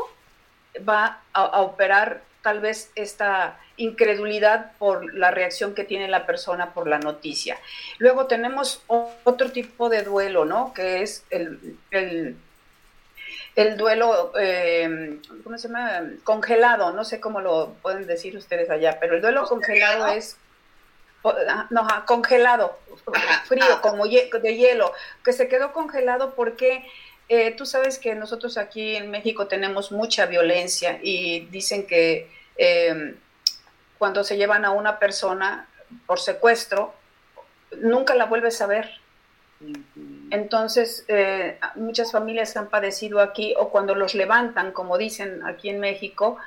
va 0.88 1.22
a, 1.34 1.60
operar 1.62 2.22
tal 2.44 2.60
vez 2.60 2.92
esta 2.94 3.60
incredulidad 3.78 4.74
por 4.78 5.12
la 5.16 5.32
reacción 5.32 5.74
que 5.74 5.86
tiene 5.86 6.08
la 6.08 6.28
persona 6.28 6.76
por 6.76 6.88
la 6.88 7.00
noticia. 7.00 7.58
Luego 7.98 8.28
tenemos 8.28 8.84
otro 8.86 9.52
tipo 9.52 9.90
de 9.90 10.04
duelo, 10.04 10.46
¿no? 10.46 10.72
Que 10.76 11.02
es 11.02 11.26
el 11.32 12.38
duelo, 13.78 14.32
eh, 14.40 15.20
¿cómo 15.44 15.58
se 15.58 15.68
llama? 15.68 16.02
Congelado, 16.24 16.92
no 16.94 17.04
sé 17.04 17.20
cómo 17.20 17.42
lo 17.42 17.74
pueden 17.82 18.08
decir 18.08 18.38
ustedes 18.38 18.70
allá, 18.70 19.00
pero 19.00 19.16
el 19.16 19.22
duelo 19.22 19.46
congelado 19.46 20.08
es, 20.08 20.38
ah, 21.24 21.68
no, 21.70 21.88
congelado, 22.06 22.80
frío, 23.46 23.82
como 23.82 24.06
de 24.06 24.56
hielo, 24.56 24.94
que 25.24 25.34
se 25.34 25.48
quedó 25.48 25.74
congelado 25.74 26.36
porque 26.36 26.86
eh, 27.28 27.52
tú 27.52 27.66
sabes 27.66 28.00
que 28.00 28.16
nosotros 28.16 28.58
aquí 28.58 28.96
en 28.96 29.12
México 29.12 29.48
tenemos 29.48 29.92
mucha 29.92 30.26
violencia 30.26 31.00
y 31.02 31.42
dicen 31.52 31.86
que 31.86 32.32
eh, 32.58 33.16
cuando 33.98 34.24
se 34.24 34.38
llevan 34.38 34.66
a 34.66 34.72
una 34.72 34.98
persona 35.00 35.68
por 36.06 36.20
secuestro, 36.20 36.94
nunca 37.78 38.16
la 38.16 38.26
vuelves 38.26 38.62
a 38.62 38.68
ver. 38.68 38.90
Entonces, 40.32 41.06
eh, 41.08 41.58
muchas 41.76 42.12
familias 42.12 42.56
han 42.58 42.70
padecido 42.70 43.20
aquí 43.20 43.54
o 43.58 43.70
cuando 43.70 43.96
los 43.96 44.16
levantan, 44.16 44.72
como 44.72 44.98
dicen 44.98 45.46
aquí 45.46 45.70
en 45.70 45.80
México, 45.80 46.38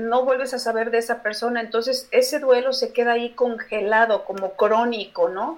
no 0.00 0.24
vuelves 0.24 0.54
a 0.54 0.58
saber 0.58 0.90
de 0.90 0.98
esa 0.98 1.22
persona. 1.22 1.60
Entonces, 1.60 2.08
ese 2.10 2.40
duelo 2.40 2.72
se 2.72 2.92
queda 2.92 3.12
ahí 3.12 3.30
congelado, 3.30 4.24
como 4.24 4.54
crónico, 4.54 5.28
¿no? 5.28 5.56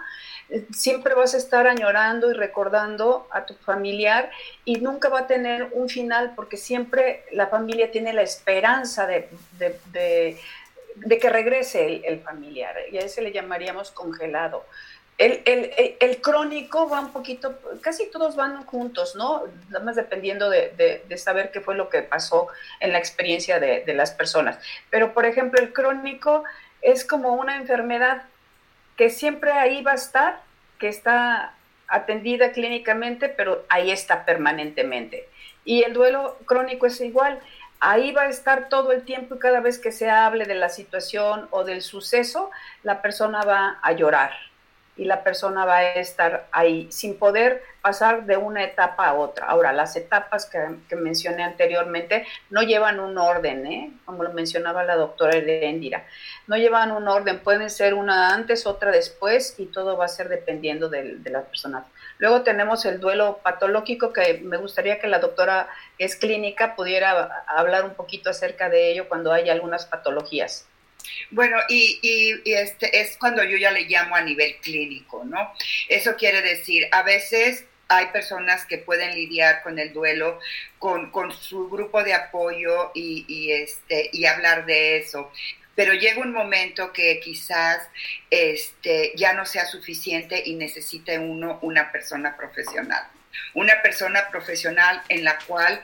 siempre 0.72 1.14
vas 1.14 1.34
a 1.34 1.38
estar 1.38 1.66
añorando 1.66 2.30
y 2.30 2.34
recordando 2.34 3.26
a 3.30 3.46
tu 3.46 3.54
familiar 3.54 4.30
y 4.64 4.76
nunca 4.76 5.08
va 5.08 5.20
a 5.20 5.26
tener 5.26 5.68
un 5.72 5.88
final 5.88 6.32
porque 6.36 6.56
siempre 6.56 7.24
la 7.32 7.46
familia 7.46 7.90
tiene 7.90 8.12
la 8.12 8.22
esperanza 8.22 9.06
de, 9.06 9.28
que 11.08 11.30
regrese 11.30 12.02
el, 12.04 12.20
familiar 12.20 12.76
y 12.92 12.98
a 12.98 13.00
ese 13.00 13.22
le 13.22 13.32
llamaríamos 13.32 13.90
congelado. 13.90 14.64
El, 15.16 16.20
crónico 16.20 16.88
va 16.88 17.00
un 17.00 17.12
poquito, 17.12 17.58
casi 17.80 18.10
todos 18.10 18.34
van 18.34 18.64
juntos, 18.64 19.14
¿no? 19.14 19.44
Nada 19.68 19.84
más 19.84 19.94
dependiendo 19.94 20.50
de, 20.50 21.04
saber 21.16 21.52
qué 21.52 21.60
fue 21.60 21.76
lo 21.76 21.88
que 21.88 22.02
pasó 22.02 22.48
en 22.80 22.92
la 22.92 22.98
experiencia 22.98 23.60
de 23.60 23.94
las 23.94 24.10
personas. 24.10 24.58
Pero, 24.90 25.14
por 25.14 25.24
ejemplo, 25.24 25.60
el 25.60 25.72
crónico 25.72 26.44
es 26.82 27.04
como 27.04 27.34
una 27.34 27.56
enfermedad 27.56 28.22
que 28.96 29.10
siempre 29.10 29.52
ahí 29.52 29.82
va 29.82 29.92
a 29.92 29.96
estar, 29.96 30.40
que 30.78 30.88
está 30.88 31.54
atendida 31.86 32.52
clínicamente, 32.52 33.28
pero 33.28 33.64
ahí 33.68 33.90
está 33.90 34.24
permanentemente. 34.24 35.28
Y 35.64 35.82
el 35.82 35.92
duelo 35.92 36.38
crónico 36.44 36.86
es 36.86 37.00
igual, 37.00 37.38
ahí 37.80 38.12
va 38.12 38.22
a 38.22 38.28
estar 38.28 38.68
todo 38.68 38.92
el 38.92 39.04
tiempo 39.04 39.36
y 39.36 39.38
cada 39.38 39.60
vez 39.60 39.78
que 39.78 39.92
se 39.92 40.10
hable 40.10 40.44
de 40.44 40.54
la 40.54 40.68
situación 40.68 41.48
o 41.50 41.64
del 41.64 41.82
suceso, 41.82 42.50
la 42.82 43.00
persona 43.00 43.42
va 43.42 43.78
a 43.82 43.92
llorar 43.92 44.32
y 44.96 45.04
la 45.06 45.24
persona 45.24 45.64
va 45.64 45.78
a 45.78 45.92
estar 45.94 46.46
ahí 46.52 46.86
sin 46.90 47.18
poder 47.18 47.62
pasar 47.82 48.26
de 48.26 48.36
una 48.36 48.62
etapa 48.62 49.08
a 49.08 49.14
otra. 49.14 49.46
Ahora, 49.46 49.72
las 49.72 49.96
etapas 49.96 50.46
que, 50.46 50.96
mencioné 50.96 51.42
anteriormente 51.42 52.26
no 52.50 52.62
llevan 52.62 53.00
un 53.00 53.18
orden, 53.18 53.66
¿eh? 53.66 53.92
como 54.04 54.22
lo 54.22 54.32
mencionaba 54.32 54.84
la 54.84 54.96
doctora 54.96 55.36
Erendira, 55.36 56.04
no 56.46 56.56
llevan 56.56 56.92
un 56.92 57.08
orden, 57.08 57.40
pueden 57.40 57.70
ser 57.70 57.94
una 57.94 58.32
antes, 58.32 58.66
otra 58.66 58.90
después 58.90 59.56
y 59.58 59.66
todo 59.66 59.96
va 59.96 60.04
a 60.04 60.08
ser 60.08 60.28
dependiendo 60.28 60.88
de, 60.88 61.16
de 61.16 61.30
las 61.30 61.44
personas. 61.44 61.84
Luego 62.18 62.42
tenemos 62.42 62.84
el 62.84 63.00
duelo 63.00 63.40
patológico, 63.42 64.12
que 64.12 64.40
me 64.42 64.56
gustaría 64.56 65.00
que 65.00 65.08
la 65.08 65.18
doctora 65.18 65.68
que 65.98 66.04
es 66.04 66.16
clínica 66.16 66.76
pudiera 66.76 67.44
hablar 67.48 67.84
un 67.84 67.94
poquito 67.94 68.30
acerca 68.30 68.68
de 68.68 68.92
ello 68.92 69.08
cuando 69.08 69.32
hay 69.32 69.50
algunas 69.50 69.86
patologías. 69.86 70.66
Bueno, 71.30 71.58
y, 71.68 72.40
este 72.44 73.00
es 73.00 73.16
cuando 73.16 73.42
yo 73.44 73.56
ya 73.56 73.70
le 73.70 73.82
llamo 73.82 74.16
a 74.16 74.22
nivel 74.22 74.56
clínico, 74.56 75.24
¿no? 75.24 75.52
Eso 75.88 76.16
quiere 76.16 76.42
decir, 76.42 76.88
a 76.92 77.02
veces 77.02 77.64
hay 77.88 78.06
personas 78.06 78.64
que 78.64 78.78
pueden 78.78 79.14
lidiar 79.14 79.62
con 79.62 79.78
el 79.78 79.92
duelo, 79.92 80.40
con, 80.78 81.10
su 81.32 81.68
grupo 81.68 82.02
de 82.02 82.14
apoyo 82.14 82.90
y, 82.94 83.52
este, 83.52 84.10
y 84.12 84.26
hablar 84.26 84.66
de 84.66 84.98
eso. 84.98 85.30
Pero 85.74 85.92
llega 85.92 86.20
un 86.20 86.32
momento 86.32 86.92
que 86.92 87.20
quizás 87.20 87.88
este, 88.30 89.12
ya 89.16 89.32
no 89.32 89.44
sea 89.44 89.66
suficiente 89.66 90.42
y 90.44 90.54
necesite 90.54 91.18
uno 91.18 91.58
una 91.62 91.90
persona 91.90 92.36
profesional. 92.36 93.04
Una 93.54 93.82
persona 93.82 94.28
profesional 94.30 95.02
en 95.08 95.24
la 95.24 95.38
cual 95.38 95.82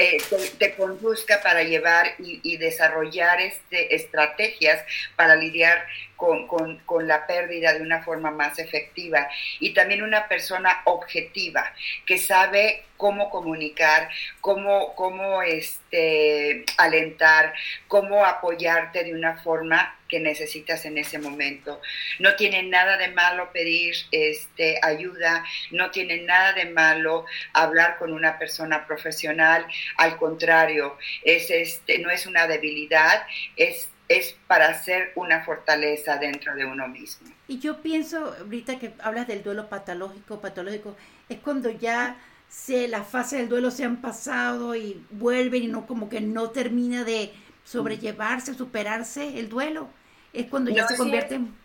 eh, 0.00 0.16
te, 0.58 0.74
conduzca 0.76 1.42
para 1.42 1.62
llevar 1.62 2.14
y, 2.18 2.56
desarrollar 2.56 3.38
este, 3.38 3.94
estrategias 3.94 4.82
para 5.14 5.36
lidiar 5.36 5.86
con, 6.20 6.76
con, 6.84 7.08
la 7.08 7.26
pérdida 7.26 7.72
de 7.72 7.80
una 7.80 8.02
forma 8.02 8.30
más 8.30 8.58
efectiva. 8.58 9.26
Y 9.58 9.72
también 9.72 10.02
una 10.02 10.28
persona 10.28 10.82
objetiva 10.84 11.72
que 12.04 12.18
sabe 12.18 12.84
cómo 12.98 13.30
comunicar, 13.30 14.10
cómo, 14.42 14.94
cómo 14.94 15.42
este, 15.42 16.66
alentar, 16.76 17.54
cómo 17.88 18.26
apoyarte 18.26 19.02
de 19.02 19.14
una 19.14 19.38
forma 19.38 19.98
que 20.06 20.20
necesitas 20.20 20.84
en 20.84 20.98
ese 20.98 21.18
momento. 21.18 21.80
No 22.18 22.36
tiene 22.36 22.64
nada 22.64 22.98
de 22.98 23.08
malo 23.08 23.50
pedir 23.52 23.94
este, 24.10 24.78
ayuda, 24.82 25.42
no 25.70 25.90
tiene 25.90 26.18
nada 26.18 26.52
de 26.52 26.66
malo 26.66 27.24
hablar 27.54 27.96
con 27.96 28.12
una 28.12 28.38
persona 28.38 28.86
profesional, 28.86 29.64
al 29.96 30.18
contrario, 30.18 30.98
es 31.24 31.50
este, 31.50 31.98
no 32.00 32.10
es 32.10 32.26
una 32.26 32.46
debilidad, 32.46 33.24
es 33.56 33.88
es 34.10 34.34
para 34.48 34.68
hacer 34.68 35.12
una 35.14 35.44
fortaleza 35.44 36.16
dentro 36.16 36.56
de 36.56 36.64
uno 36.64 36.88
mismo. 36.88 37.28
Y 37.46 37.60
yo 37.60 37.80
pienso, 37.80 38.34
ahorita 38.40 38.76
que 38.80 38.92
hablas 38.98 39.28
del 39.28 39.44
duelo 39.44 39.68
patológico, 39.68 40.40
patológico, 40.40 40.96
es 41.28 41.38
cuando 41.38 41.70
ya 41.70 42.16
se, 42.48 42.88
la 42.88 43.04
fase 43.04 43.36
del 43.36 43.48
duelo 43.48 43.70
se 43.70 43.84
han 43.84 43.98
pasado 43.98 44.74
y 44.74 45.06
vuelven 45.10 45.62
y 45.62 45.66
no 45.68 45.86
como 45.86 46.08
que 46.08 46.20
no 46.20 46.50
termina 46.50 47.04
de 47.04 47.32
sobrellevarse, 47.62 48.54
superarse 48.54 49.38
el 49.38 49.48
duelo. 49.48 49.88
Es 50.32 50.46
cuando 50.46 50.72
ya 50.72 50.88
se 50.88 50.96
convierte 50.96 51.36
en... 51.36 51.56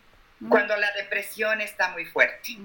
Cuando 0.47 0.77
la 0.77 0.91
depresión 0.91 1.62
está 1.62 1.89
muy 1.93 2.05
fuerte. 2.05 2.41
Sí, 2.43 2.60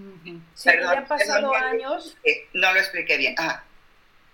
y 0.65 0.69
han 0.69 1.07
pasado 1.07 1.55
años... 1.55 2.19
No 2.53 2.71
lo 2.75 2.79
expliqué 2.79 3.17
bien. 3.17 3.35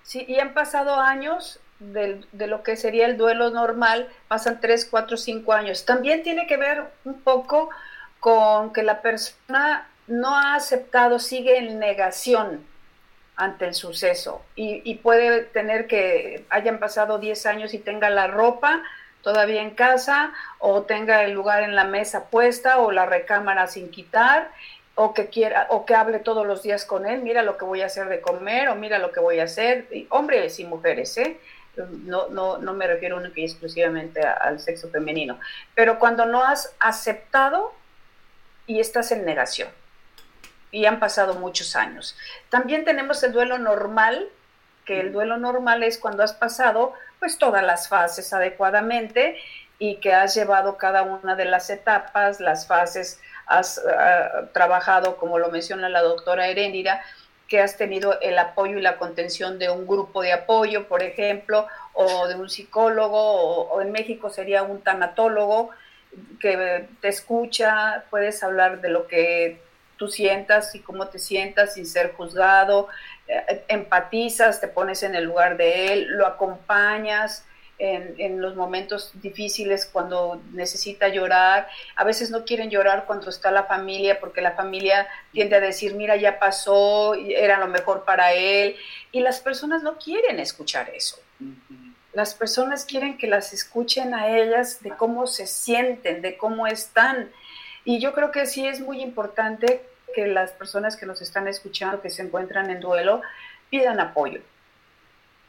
Sí, 0.03 0.25
y 0.27 0.41
han 0.41 0.55
pasado 0.55 1.01
años 1.01 1.61
de, 1.79 2.23
de, 2.33 2.47
lo 2.47 2.63
que 2.63 2.77
sería 2.77 3.07
el 3.07 3.17
duelo 3.17 3.51
normal, 3.51 4.09
pasan 4.29 4.61
3, 4.61 4.87
4, 4.91 5.17
5 5.17 5.53
años. 5.53 5.85
También 5.85 6.23
tiene 6.23 6.47
que 6.47 6.57
ver 6.57 6.85
un 7.05 7.21
poco 7.21 7.71
con 8.21 8.73
que 8.73 8.83
la 8.83 9.03
persona 9.03 9.89
no 10.07 10.37
ha 10.37 10.55
aceptado, 10.55 11.19
sigue 11.19 11.59
en 11.59 11.79
negación 11.79 12.65
ante 13.37 13.67
el 13.67 13.75
suceso 13.75 14.43
y, 14.55 14.81
y 14.85 14.95
puede 14.97 15.43
tener 15.43 15.87
que 15.87 16.47
hayan 16.49 16.79
pasado 16.79 17.19
10 17.19 17.47
años 17.47 17.75
y 17.75 17.79
tenga 17.79 18.09
la 18.09 18.29
ropa 18.29 18.83
todavía 19.23 19.61
en 19.61 19.71
casa 19.71 20.33
o 20.59 20.83
tenga 20.83 21.25
el 21.25 21.33
lugar 21.33 21.63
en 21.63 21.75
la 21.75 21.85
mesa 21.85 22.31
puesta 22.31 22.79
o 22.79 22.93
la 22.93 23.05
recámara 23.05 23.67
sin 23.67 23.91
quitar 23.91 24.51
o 24.95 25.13
que 25.13 25.27
quiera 25.27 25.67
o 25.71 25.85
que 25.85 25.95
hable 25.95 26.19
todos 26.21 26.47
los 26.47 26.63
días 26.63 26.85
con 26.85 27.07
él, 27.07 27.23
mira 27.23 27.43
lo 27.43 27.59
que 27.59 27.65
voy 27.65 27.83
a 27.83 27.87
hacer 27.87 28.09
de 28.09 28.21
comer 28.21 28.69
o 28.69 28.75
mira 28.75 28.99
lo 28.99 29.13
que 29.13 29.21
voy 29.21 29.41
a 29.41 29.45
hacer, 29.45 29.87
hombres 30.09 30.59
y 30.59 30.65
mujeres, 30.65 31.17
¿eh? 31.19 31.39
No, 31.77 32.29
no, 32.29 32.59
no 32.59 32.75
me 32.75 32.87
refiero 32.87 33.17
única 33.17 33.41
y 33.41 33.45
exclusivamente 33.45 34.21
al 34.21 34.61
sexo 34.61 34.89
femenino, 34.89 35.39
pero 35.75 35.99
cuando 35.99 36.25
no 36.27 36.43
has 36.43 36.75
aceptado 36.81 37.73
y 38.67 38.81
estás 38.81 39.13
en 39.13 39.25
negación 39.25 39.69
y 40.71 40.87
han 40.87 40.99
pasado 40.99 41.35
muchos 41.35 41.77
años. 41.77 42.17
También 42.51 42.85
tenemos 42.85 43.23
el 43.23 43.33
duelo 43.33 43.59
normal, 43.59 44.29
que 44.85 45.01
el 45.01 45.13
duelo 45.13 45.37
normal 45.37 45.83
es 45.83 45.99
cuando 45.99 46.23
has 46.23 46.33
pasado 46.33 46.93
pues 47.19 47.39
todas 47.39 47.63
las 47.63 47.89
fases 47.89 48.33
adecuadamente 48.33 49.39
y 49.79 49.97
que 49.97 50.13
has 50.15 50.35
llevado 50.35 50.77
cada 50.77 51.03
una 51.03 51.35
de 51.35 51.45
las 51.45 51.71
etapas, 51.71 52.41
las 52.41 52.67
fases, 52.67 53.21
has 53.47 53.79
ah, 53.87 54.49
trabajado, 54.53 55.17
como 55.17 55.39
lo 55.39 55.51
menciona 55.51 55.89
la 55.89 56.03
doctora 56.03 56.49
Heréndira, 56.49 57.03
que 57.49 57.61
has 57.61 57.77
tenido 57.77 58.21
el 58.21 58.39
apoyo 58.39 58.79
y 58.79 58.83
la 58.83 58.97
contención 58.99 59.59
de 59.59 59.71
un 59.71 59.87
grupo 59.87 60.23
de 60.23 60.33
apoyo, 60.33 60.89
por 60.89 61.03
ejemplo, 61.03 61.67
o 61.93 62.27
de 62.27 62.35
un 62.35 62.51
psicólogo, 62.51 63.69
o 63.69 63.81
en 63.81 63.93
México 63.93 64.31
sería 64.31 64.63
un 64.63 64.81
tanatólogo 64.81 65.71
que 66.41 66.89
te 67.01 67.09
escucha, 67.09 68.05
puedes 68.11 68.43
hablar 68.43 68.81
de 68.81 68.89
lo 68.89 69.07
que 69.07 69.61
tú 69.97 70.09
sientas 70.09 70.75
y 70.75 70.81
cómo 70.81 71.09
te 71.09 71.19
sientas 71.19 71.75
sin 71.75 71.87
ser 71.87 72.13
juzgado, 72.13 72.89
eh, 73.29 73.65
empatizas, 73.69 74.61
te 74.61 74.69
pones 74.69 75.03
en 75.03 75.15
el 75.15 75.25
lugar 75.25 75.57
de 75.57 75.93
él, 75.93 76.07
lo 76.11 76.27
acompañas 76.27 77.45
en, 77.79 78.41
los 78.41 78.57
momentos 78.57 79.13
difíciles 79.15 79.87
cuando 79.87 80.41
necesita 80.53 81.09
llorar. 81.09 81.69
A 81.95 82.05
veces 82.05 82.31
no 82.31 82.45
quieren 82.45 82.71
llorar 82.71 83.05
cuando 83.07 83.31
está 83.31 83.51
la 83.51 83.65
familia 83.65 84.19
porque 84.21 84.41
la 84.41 84.53
familia 84.53 85.07
tiende 85.33 85.57
a 85.57 85.61
decir, 85.61 85.95
mira, 85.95 86.17
ya 86.17 86.39
pasó, 86.39 87.15
era 87.15 87.59
lo 87.59 87.67
mejor 87.67 88.05
para 88.05 88.33
él. 88.33 88.77
Y 89.13 89.21
las 89.21 89.41
personas 89.41 89.83
no 89.83 89.99
quieren 89.99 90.41
escuchar 90.41 90.91
eso. 90.91 91.19
Las 92.13 92.35
personas 92.35 92.87
quieren 92.87 93.19
que 93.19 93.27
las 93.27 93.53
escuchen 93.53 94.15
a 94.15 94.29
ellas 94.29 94.83
de 94.83 94.91
cómo 94.91 95.27
se 95.27 95.47
sienten, 95.47 96.23
de 96.23 96.37
cómo 96.39 96.67
están. 96.67 97.31
Y 97.85 98.01
yo 98.01 98.15
creo 98.15 98.31
que 98.31 98.47
sí 98.47 98.67
es 98.67 98.81
muy 98.81 99.03
importante 99.03 99.83
que 100.15 100.27
las 100.27 100.53
personas 100.53 100.97
que 100.97 101.05
nos 101.05 101.21
están 101.21 101.47
escuchando, 101.47 102.01
que 102.01 102.09
se 102.09 102.23
encuentran 102.23 102.71
en 102.71 102.81
duelo, 102.81 103.21
pidan 103.69 104.01
apoyo. 104.01 104.41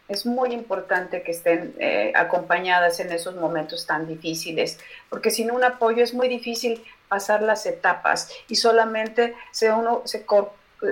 Es 0.08 0.26
muy 0.26 0.54
importante 0.54 1.22
que 1.22 1.32
estén 1.32 1.76
eh, 1.80 2.14
acompañadas 2.16 3.00
en 3.00 3.12
esos 3.12 3.36
momentos 3.36 3.86
tan 3.86 4.08
difíciles, 4.08 4.80
porque 5.10 5.32
sin 5.32 5.52
un 5.52 5.64
apoyo 5.64 6.04
es 6.04 6.14
muy 6.14 6.28
difícil 6.28 6.84
pasar 7.08 7.42
las 7.42 7.66
etapas 7.66 8.30
y 8.48 8.56
solamente 8.56 9.36
se, 9.52 9.72
uno, 9.72 10.02
se, 10.06 10.26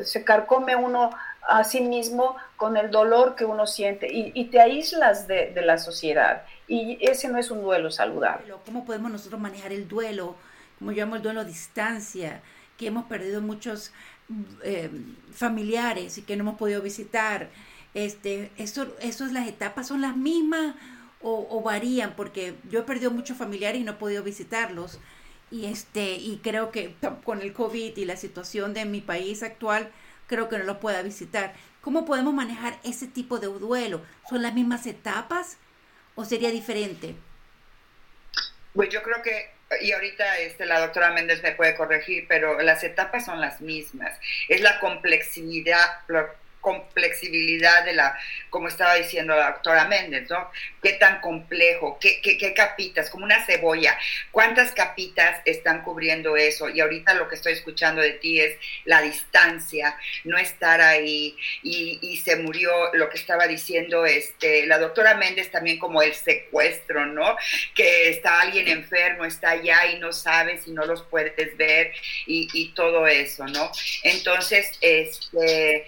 se 0.04 0.23
carcome 0.23 0.75
uno 0.75 1.12
a 1.47 1.63
sí 1.63 1.82
mismo 1.82 2.36
con 2.58 2.78
el 2.78 2.89
dolor 2.91 3.36
que 3.36 3.45
uno 3.45 3.67
siente 3.67 4.08
y, 4.12 4.45
te 4.45 4.60
aíslas 4.60 5.28
de, 5.28 5.54
la 5.63 5.78
sociedad. 5.78 6.43
Y 6.67 6.97
ese 7.01 7.28
no 7.28 7.38
es 7.38 7.51
un 7.51 7.62
duelo 7.62 7.91
saludable. 7.91 8.54
¿Cómo 8.65 8.86
podemos 8.86 9.12
nosotros 9.12 9.39
manejar 9.39 9.71
el 9.71 9.88
duelo? 9.88 10.36
Como 10.80 10.91
yo 10.91 11.04
llamo 11.04 11.15
el 11.15 11.21
duelo 11.21 11.41
a 11.41 11.45
distancia, 11.45 12.41
que 12.78 12.88
hemos 12.88 13.06
perdido 13.06 13.41
muchos 13.41 13.91
eh, 14.63 14.89
familiares 15.32 16.17
y 16.17 16.23
que 16.23 16.36
no 16.36 16.41
hemos 16.41 16.56
podido 16.56 16.82
visitar. 16.82 17.49
Este, 17.95 18.51
eso, 18.58 18.93
eso, 18.99 19.25
las 19.27 19.47
etapas 19.47 19.88
son 19.88 20.01
las 20.01 20.17
mismas 20.17 20.75
o, 21.21 21.47
o, 21.49 21.62
varían, 21.62 22.13
porque 22.15 22.53
yo 22.69 22.81
he 22.81 22.84
perdido 22.84 23.10
muchos 23.10 23.38
familiares 23.38 23.81
y 23.81 23.86
no 23.86 23.93
he 23.93 23.95
podido 23.95 24.21
visitarlos. 24.21 24.99
Y, 25.49 25.65
este, 25.65 26.15
y 26.15 26.41
creo 26.43 26.71
que 26.71 26.93
con 27.23 27.41
el 27.41 27.53
COVID 27.53 27.97
y 27.97 28.05
la 28.05 28.17
situación 28.17 28.73
de 28.73 28.84
mi 28.84 28.99
país 28.99 29.43
actual, 29.43 29.91
creo 30.27 30.49
que 30.49 30.58
no 30.58 30.65
lo 30.65 30.81
pueda 30.81 31.01
visitar. 31.01 31.53
¿Cómo 31.79 32.05
podemos 32.05 32.34
manejar 32.34 32.77
ese 32.84 33.08
tipo 33.08 33.39
de 33.39 33.47
duelo? 33.47 34.01
¿Son 34.29 34.41
las 34.41 34.53
mismas 34.53 34.86
etapas 34.88 35.58
o 36.15 36.25
sería 36.25 36.51
diferente? 36.51 37.15
Pues 38.73 38.89
yo 38.89 39.01
creo 39.03 39.21
que, 39.21 39.51
y 39.81 39.93
ahorita 39.93 40.39
este, 40.39 40.65
la 40.65 40.81
doctora 40.81 41.13
Méndez 41.13 41.41
me 41.41 41.53
puede 41.53 41.77
corregir, 41.77 42.25
pero 42.27 42.60
las 42.62 42.84
etapas 42.84 43.23
son 43.23 43.39
las 43.39 43.62
mismas. 43.62 44.19
Es 44.49 44.60
la 44.60 44.81
complejidad, 44.81 46.01
complexibilidad 46.65 47.86
de 47.86 47.93
la, 47.93 48.17
como 48.49 48.69
estaba 48.69 48.95
diciendo 48.95 49.36
la 49.36 49.51
doctora 49.51 49.86
Méndez, 49.86 50.28
¿no? 50.32 50.49
¿Qué 50.82 50.93
tan 50.93 51.21
complejo? 51.21 51.99
¿Qué, 52.01 52.19
qué, 52.23 52.54
capitas? 52.56 53.12
Como 53.12 53.23
una 53.23 53.45
cebolla. 53.45 53.95
¿Cuántas 54.32 54.71
capitas 54.71 55.41
están 55.45 55.84
cubriendo 55.84 56.36
eso? 56.36 56.67
Y 56.67 56.80
ahorita 56.80 57.13
lo 57.13 57.28
que 57.28 57.36
estoy 57.36 57.54
escuchando 57.54 58.01
de 58.01 58.13
ti 58.13 58.39
es 58.39 58.58
la 58.84 59.04
distancia, 59.04 59.95
no 60.23 60.39
estar 60.39 60.82
ahí. 60.82 61.38
Y, 61.62 62.19
se 62.25 62.38
murió 62.38 62.71
lo 62.93 63.10
que 63.10 63.17
estaba 63.17 63.45
diciendo 63.45 64.06
este, 64.06 64.65
la 64.65 64.80
doctora 64.80 65.13
Méndez 65.13 65.51
también 65.51 65.78
como 65.78 66.01
el 66.01 66.15
secuestro, 66.15 67.06
¿no? 67.06 67.36
Que 67.75 68.10
está 68.10 68.41
alguien 68.41 68.67
enfermo, 68.69 69.25
está 69.25 69.51
allá 69.51 69.86
y 69.93 69.99
no 69.99 70.12
sabes 70.12 70.65
y 70.65 70.71
no 70.71 70.86
los 70.86 71.04
puedes 71.04 71.56
ver 71.58 71.93
y, 72.25 72.47
y 72.54 72.69
todo 72.69 73.06
eso, 73.06 73.45
¿no? 73.45 73.69
Entonces, 74.01 74.71
este, 74.82 75.86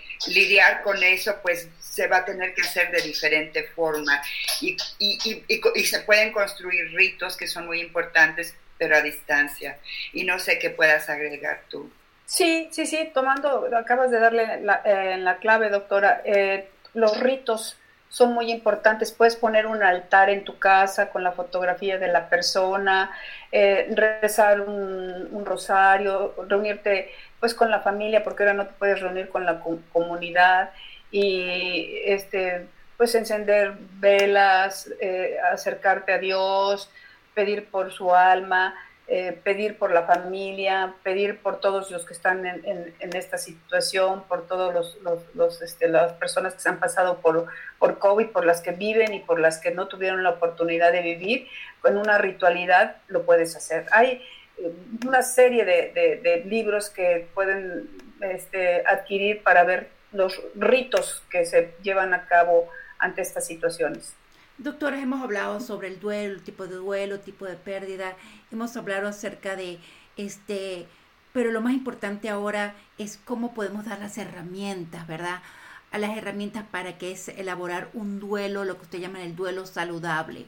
con 0.84 1.02
eso, 1.04 1.38
pues 1.42 1.70
se 1.80 2.08
va 2.08 2.18
a 2.18 2.26
tener 2.26 2.54
que 2.54 2.62
hacer 2.62 2.92
de 2.92 3.02
diferente 3.02 3.64
forma 3.76 4.22
y, 4.62 4.78
se 5.84 6.00
pueden 6.02 6.32
construir 6.32 6.94
ritos 6.94 7.38
que 7.38 7.48
son 7.48 7.66
muy 7.66 7.82
importantes, 7.82 8.56
pero 8.78 8.96
a 8.96 9.02
distancia. 9.02 9.80
Y 10.14 10.24
no 10.24 10.40
sé 10.40 10.60
qué 10.60 10.70
puedas 10.70 11.10
agregar 11.10 11.62
tú. 11.70 11.92
Sí, 12.26 12.68
sí, 12.72 12.86
sí, 12.86 13.10
tomando, 13.14 13.70
acabas 13.76 14.12
de 14.12 14.20
darle 14.20 14.62
la, 14.62 14.82
eh, 14.86 15.18
la 15.18 15.38
clave, 15.38 15.70
doctora. 15.70 16.22
Eh, 16.26 16.70
los 16.94 17.20
ritos 17.20 17.78
son 18.10 18.34
muy 18.34 18.52
importantes. 18.52 19.12
Puedes 19.12 19.36
poner 19.36 19.68
un 19.68 19.84
altar 19.84 20.30
en 20.30 20.44
tu 20.44 20.60
casa 20.60 21.10
con 21.10 21.24
la 21.24 21.32
fotografía 21.32 21.98
de 21.98 22.08
la 22.08 22.30
persona, 22.30 23.12
eh, 23.52 23.88
rezar 24.22 24.62
un, 24.62 25.46
rosario, 25.46 26.34
reunirte 26.48 27.12
pues 27.40 27.54
con 27.54 27.72
la 27.72 27.82
familia, 27.82 28.24
porque 28.24 28.44
ahora 28.44 28.54
no 28.54 28.68
te 28.68 28.74
puedes 28.74 29.00
reunir 29.00 29.30
con 29.30 29.46
la 29.46 29.62
comunidad 29.92 30.72
y 31.12 32.02
este 32.06 32.68
pues 32.98 33.14
encender 33.14 33.78
velas, 34.00 34.90
eh, 35.00 35.38
acercarte 35.52 36.14
a 36.14 36.18
Dios, 36.18 36.90
pedir 37.36 37.70
por 37.70 37.92
su 37.92 38.16
alma, 38.16 38.74
eh, 39.10 39.40
pedir 39.44 39.78
por 39.78 39.92
la 39.92 40.04
familia, 40.04 40.96
pedir 41.04 41.40
por 41.40 41.62
todos 41.62 41.92
los 41.92 42.06
que 42.06 42.14
están 42.14 42.46
en, 42.46 43.16
esta 43.16 43.38
situación, 43.38 44.24
por 44.24 44.48
todas 44.48 44.98
los, 45.34 45.62
este, 45.62 45.88
las 45.88 46.14
personas 46.14 46.56
que 46.56 46.60
se 46.60 46.68
han 46.68 46.80
pasado 46.80 47.20
por, 47.20 47.46
por 47.80 48.00
COVID, 48.00 48.28
por 48.32 48.46
las 48.46 48.60
que 48.62 48.72
viven 48.72 49.14
y 49.14 49.20
por 49.20 49.40
las 49.40 49.60
que 49.60 49.72
no 49.72 49.88
tuvieron 49.88 50.24
la 50.24 50.32
oportunidad 50.32 50.92
de 50.92 51.04
vivir, 51.04 51.48
con 51.82 51.98
una 51.98 52.18
ritualidad 52.18 52.98
lo 53.08 53.24
puedes 53.24 53.56
hacer. 53.56 53.86
Hay 53.92 54.22
una 55.06 55.22
serie 55.22 55.66
de, 55.66 56.44
libros 56.46 56.90
que 56.90 57.28
pueden 57.34 57.90
este, 58.22 58.86
adquirir 58.86 59.44
para 59.44 59.64
ver 59.64 59.90
los 60.12 60.42
ritos 60.56 61.24
que 61.30 61.46
se 61.46 61.74
llevan 61.84 62.14
a 62.14 62.26
cabo 62.26 62.70
ante 63.00 63.22
estas 63.22 63.46
situaciones. 63.46 64.14
Doctores, 64.58 65.04
hemos 65.04 65.22
hablado 65.22 65.60
sobre 65.60 65.88
el 65.88 66.00
duelo, 66.00 66.42
tipo 66.42 66.66
de 66.66 66.76
duelo, 66.76 67.20
tipo 67.20 67.46
de 67.46 67.56
pérdida, 67.56 68.16
hemos 68.52 68.76
hablado 68.76 69.08
acerca 69.08 69.56
de 69.56 69.78
este, 70.16 70.88
pero 71.32 71.52
lo 71.52 71.62
más 71.62 71.74
importante 71.74 72.30
ahora 72.30 72.74
es 72.98 73.18
cómo 73.24 73.54
podemos 73.54 73.86
dar 73.86 74.00
las 74.00 74.18
herramientas, 74.18 75.06
¿verdad? 75.06 75.42
A 75.92 76.00
las 76.00 76.18
herramientas 76.18 76.66
para 76.72 76.98
que 76.98 77.12
es 77.12 77.30
elaborar 77.30 77.90
un 77.94 78.20
duelo, 78.20 78.66
lo 78.66 78.78
que 78.78 78.84
usted 78.84 79.00
llama 79.00 79.24
el 79.24 79.36
duelo 79.36 79.68
saludable 79.68 80.48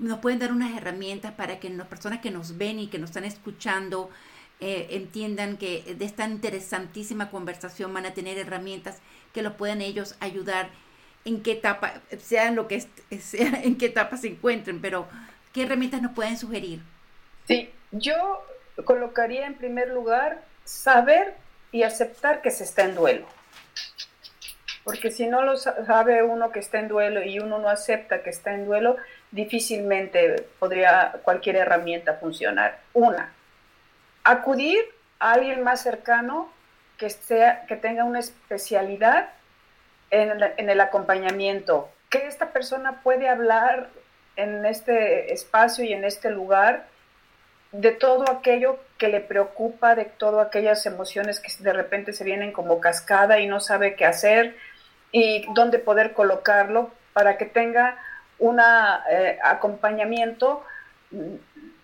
nos 0.00 0.18
pueden 0.18 0.38
dar 0.38 0.52
unas 0.52 0.76
herramientas 0.76 1.32
para 1.32 1.60
que 1.60 1.70
las 1.70 1.86
personas 1.86 2.20
que 2.20 2.30
nos 2.30 2.58
ven 2.58 2.78
y 2.78 2.88
que 2.88 2.98
nos 2.98 3.10
están 3.10 3.24
escuchando 3.24 4.10
eh, 4.60 4.88
entiendan 4.90 5.56
que 5.56 5.94
de 5.96 6.04
esta 6.04 6.26
interesantísima 6.26 7.30
conversación 7.30 7.94
van 7.94 8.06
a 8.06 8.14
tener 8.14 8.38
herramientas 8.38 8.98
que 9.32 9.42
los 9.42 9.54
puedan 9.54 9.80
ellos 9.80 10.16
ayudar 10.20 10.70
en 11.24 11.42
qué 11.42 11.52
etapa, 11.52 11.94
sean 12.18 12.56
lo 12.56 12.66
que 12.66 12.80
sea, 13.20 13.62
en 13.62 13.76
qué 13.76 13.86
etapa 13.86 14.16
se 14.16 14.28
encuentren, 14.28 14.80
pero 14.80 15.06
¿qué 15.52 15.62
herramientas 15.62 16.02
nos 16.02 16.12
pueden 16.12 16.36
sugerir? 16.36 16.80
Sí, 17.46 17.70
yo 17.92 18.16
colocaría 18.84 19.46
en 19.46 19.54
primer 19.54 19.88
lugar 19.88 20.42
saber 20.64 21.34
y 21.72 21.82
aceptar 21.82 22.42
que 22.42 22.50
se 22.50 22.64
está 22.64 22.84
en 22.84 22.94
duelo. 22.94 23.26
Porque 24.84 25.10
si 25.10 25.26
no 25.26 25.42
lo 25.42 25.56
sabe 25.56 26.22
uno 26.22 26.52
que 26.52 26.58
está 26.58 26.80
en 26.80 26.88
duelo 26.88 27.22
y 27.22 27.38
uno 27.38 27.58
no 27.58 27.68
acepta 27.68 28.22
que 28.22 28.30
está 28.30 28.54
en 28.54 28.64
duelo, 28.64 28.96
difícilmente 29.30 30.46
podría 30.58 31.20
cualquier 31.22 31.56
herramienta 31.56 32.14
funcionar. 32.14 32.80
Una, 32.92 33.32
acudir 34.24 34.78
a 35.18 35.32
alguien 35.32 35.62
más 35.62 35.82
cercano 35.82 36.52
que, 36.98 37.10
sea, 37.10 37.66
que 37.66 37.76
tenga 37.76 38.04
una 38.04 38.18
especialidad 38.18 39.30
en 40.10 40.30
el, 40.30 40.52
en 40.56 40.70
el 40.70 40.80
acompañamiento, 40.80 41.88
que 42.08 42.26
esta 42.26 42.52
persona 42.52 43.02
puede 43.02 43.28
hablar 43.28 43.88
en 44.36 44.64
este 44.66 45.32
espacio 45.32 45.84
y 45.84 45.92
en 45.92 46.04
este 46.04 46.30
lugar 46.30 46.86
de 47.72 47.92
todo 47.92 48.28
aquello 48.30 48.78
que 48.98 49.08
le 49.08 49.20
preocupa, 49.20 49.94
de 49.94 50.04
todas 50.04 50.46
aquellas 50.46 50.84
emociones 50.86 51.40
que 51.40 51.50
de 51.62 51.72
repente 51.72 52.12
se 52.12 52.24
vienen 52.24 52.52
como 52.52 52.80
cascada 52.80 53.38
y 53.38 53.46
no 53.46 53.60
sabe 53.60 53.94
qué 53.94 54.04
hacer 54.04 54.56
y 55.12 55.46
dónde 55.54 55.78
poder 55.78 56.12
colocarlo 56.12 56.90
para 57.12 57.36
que 57.36 57.44
tenga 57.44 57.96
un 58.40 58.58
eh, 58.58 59.38
acompañamiento 59.42 60.64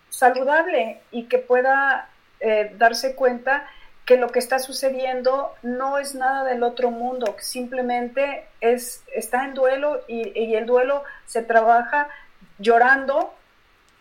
saludable 0.09 0.99
y 1.11 1.25
que 1.25 1.37
pueda 1.37 2.09
eh, 2.39 2.73
darse 2.77 3.15
cuenta 3.15 3.67
que 4.05 4.17
lo 4.17 4.29
que 4.29 4.39
está 4.39 4.59
sucediendo 4.59 5.53
no 5.61 5.97
es 5.97 6.15
nada 6.15 6.43
del 6.45 6.63
otro 6.63 6.91
mundo, 6.91 7.35
simplemente 7.39 8.45
es, 8.61 9.03
está 9.13 9.45
en 9.45 9.53
duelo 9.53 10.01
y, 10.07 10.55
el 10.55 10.65
duelo 10.65 11.03
se 11.25 11.43
trabaja 11.43 12.09
llorando, 12.57 13.33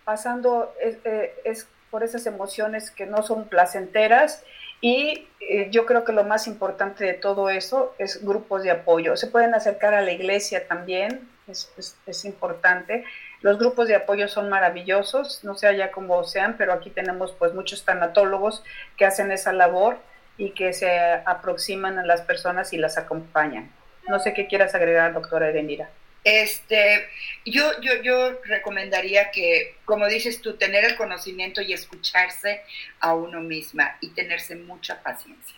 pasando 0.05 0.73
eh, 0.81 1.35
es, 1.45 1.69
por 1.91 2.05
esas 2.05 2.25
emociones 2.27 2.91
que 2.91 3.05
no 3.05 3.23
son 3.23 3.49
placenteras 3.49 4.45
y 4.81 5.27
yo 5.71 5.87
creo 5.87 6.05
que 6.05 6.13
lo 6.13 6.25
más 6.25 6.47
importante 6.47 7.05
de 7.05 7.15
todo 7.15 7.51
eso 7.51 7.95
es 7.99 8.25
grupos 8.25 8.63
de 8.63 8.71
apoyo. 8.71 9.17
Se 9.17 9.27
pueden 9.27 9.55
acercar 9.55 9.95
a 9.95 10.03
la 10.03 10.13
iglesia 10.13 10.67
también, 10.69 11.29
es, 11.49 12.25
importante. 12.25 13.05
Los 13.41 13.59
grupos 13.59 13.89
de 13.89 13.95
apoyo 13.95 14.29
son 14.29 14.49
maravillosos, 14.49 15.45
no 15.45 15.57
sé 15.57 15.67
allá 15.67 15.91
cómo 15.91 16.25
sean, 16.25 16.57
pero 16.57 16.73
aquí 16.73 16.91
tenemos 16.91 17.33
pues 17.33 17.55
muchos 17.55 17.85
tanatólogos 17.85 18.63
que 18.97 19.05
hacen 19.05 19.31
esa 19.31 19.53
labor 19.53 19.99
y 20.37 20.51
que 20.51 20.73
se 20.73 20.91
aproximan 21.25 21.99
a 21.99 22.07
las 22.07 22.23
personas 22.23 22.73
y 22.73 22.79
las 22.79 22.99
acompañan. 22.99 23.71
No 24.09 24.19
sé 24.21 24.35
qué 24.35 24.47
quieras 24.47 24.75
agregar, 24.75 25.13
doctora 25.13 25.51
Edenira. 25.51 25.89
Este, 26.25 27.09
yo, 27.45 27.81
yo, 27.81 28.03
yo 28.03 28.41
recomendaría 28.45 29.31
que, 29.31 29.77
como 29.85 30.09
dices 30.09 30.43
tú, 30.43 30.57
tener 30.57 30.85
el 30.85 30.97
conocimiento 30.97 31.63
y 31.63 31.73
escucharse 31.73 32.63
a 32.99 33.15
uno 33.15 33.41
misma 33.41 33.97
y 34.01 34.09
tenerse 34.11 34.57
mucha 34.57 35.01
paciencia, 35.05 35.57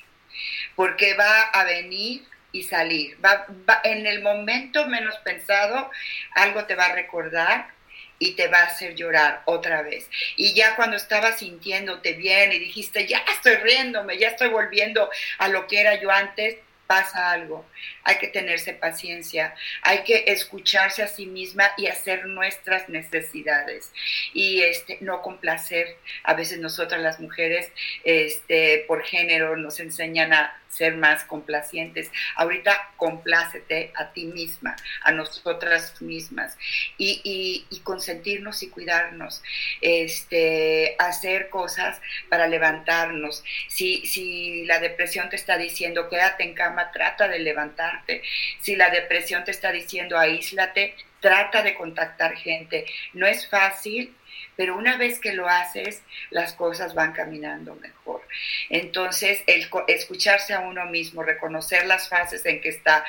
porque 0.76 1.14
va 1.14 1.44
a 1.44 1.64
venir 1.64 2.22
y 2.52 2.62
salir. 2.62 3.16
Va, 3.24 3.46
en 3.84 4.06
el 4.06 4.22
momento 4.22 4.86
menos 4.86 5.16
pensado, 5.18 5.90
algo 6.32 6.64
te 6.64 6.74
va 6.74 6.86
a 6.86 6.94
recordar 6.94 7.68
y 8.18 8.32
te 8.32 8.48
va 8.48 8.60
a 8.60 8.66
hacer 8.66 8.94
llorar 8.94 9.42
otra 9.44 9.82
vez. 9.82 10.08
Y 10.36 10.54
ya 10.54 10.76
cuando 10.76 10.96
estabas 10.96 11.38
sintiéndote 11.38 12.14
bien 12.14 12.52
y 12.52 12.58
dijiste, 12.58 13.06
ya 13.06 13.22
estoy 13.32 13.56
riéndome, 13.56 14.18
ya 14.18 14.28
estoy 14.28 14.48
volviendo 14.48 15.08
a 15.38 15.48
lo 15.48 15.66
que 15.66 15.80
era 15.80 16.00
yo 16.00 16.10
antes, 16.10 16.56
pasa 16.88 17.32
algo, 17.32 17.66
hay 18.02 18.16
que 18.16 18.28
tenerse 18.28 18.72
paciencia, 18.72 19.54
hay 19.82 20.04
que 20.04 20.24
escucharse 20.28 21.02
a 21.02 21.06
sí 21.06 21.26
misma 21.26 21.70
y 21.76 21.86
hacer 21.86 22.24
nuestras 22.24 22.88
necesidades 22.88 23.92
y 24.32 24.62
este, 24.62 24.96
no 25.02 25.20
complacer. 25.20 25.98
A 26.24 26.32
veces 26.32 26.58
nosotras 26.58 27.02
las 27.02 27.20
mujeres, 27.20 27.70
este, 28.04 28.86
por 28.88 29.04
género, 29.04 29.54
nos 29.56 29.78
enseñan 29.80 30.32
a 30.32 30.58
ser 30.68 30.96
más 30.96 31.24
complacientes. 31.24 32.10
Ahorita 32.36 32.92
complácete 32.96 33.92
a 33.94 34.12
ti 34.12 34.26
misma, 34.26 34.76
a 35.02 35.12
nosotras 35.12 36.00
mismas 36.00 36.56
y, 36.96 37.66
consentirnos 37.82 38.62
y 38.62 38.68
cuidarnos, 38.68 39.42
este, 39.80 40.94
hacer 40.98 41.48
cosas 41.48 42.00
para 42.28 42.46
levantarnos. 42.46 43.42
Si, 43.68 44.04
si 44.06 44.64
la 44.66 44.78
depresión 44.78 45.30
te 45.30 45.36
está 45.36 45.56
diciendo 45.56 46.08
quédate 46.08 46.44
en 46.44 46.54
cama, 46.54 46.90
trata 46.92 47.28
de 47.28 47.38
levantarte. 47.38 48.22
Si 48.60 48.76
la 48.76 48.90
depresión 48.90 49.44
te 49.44 49.52
está 49.52 49.72
diciendo 49.72 50.18
aíslate, 50.18 50.94
trata 51.20 51.62
de 51.62 51.74
contactar 51.74 52.36
gente. 52.36 52.86
No 53.12 53.26
es 53.26 53.48
fácil, 53.48 54.14
pero 54.56 54.76
una 54.76 54.96
vez 54.96 55.18
que 55.18 55.32
lo 55.32 55.48
haces, 55.48 56.02
las 56.30 56.52
cosas 56.52 56.94
van 56.94 57.12
caminando 57.12 57.74
mejor. 57.76 58.22
Entonces, 58.70 59.42
el 59.46 59.68
escucharse 59.86 60.54
a 60.54 60.60
uno 60.60 60.86
mismo, 60.86 61.22
reconocer 61.22 61.86
las 61.86 62.08
fases 62.08 62.44
en 62.46 62.60
que 62.60 62.70
está, 62.70 63.04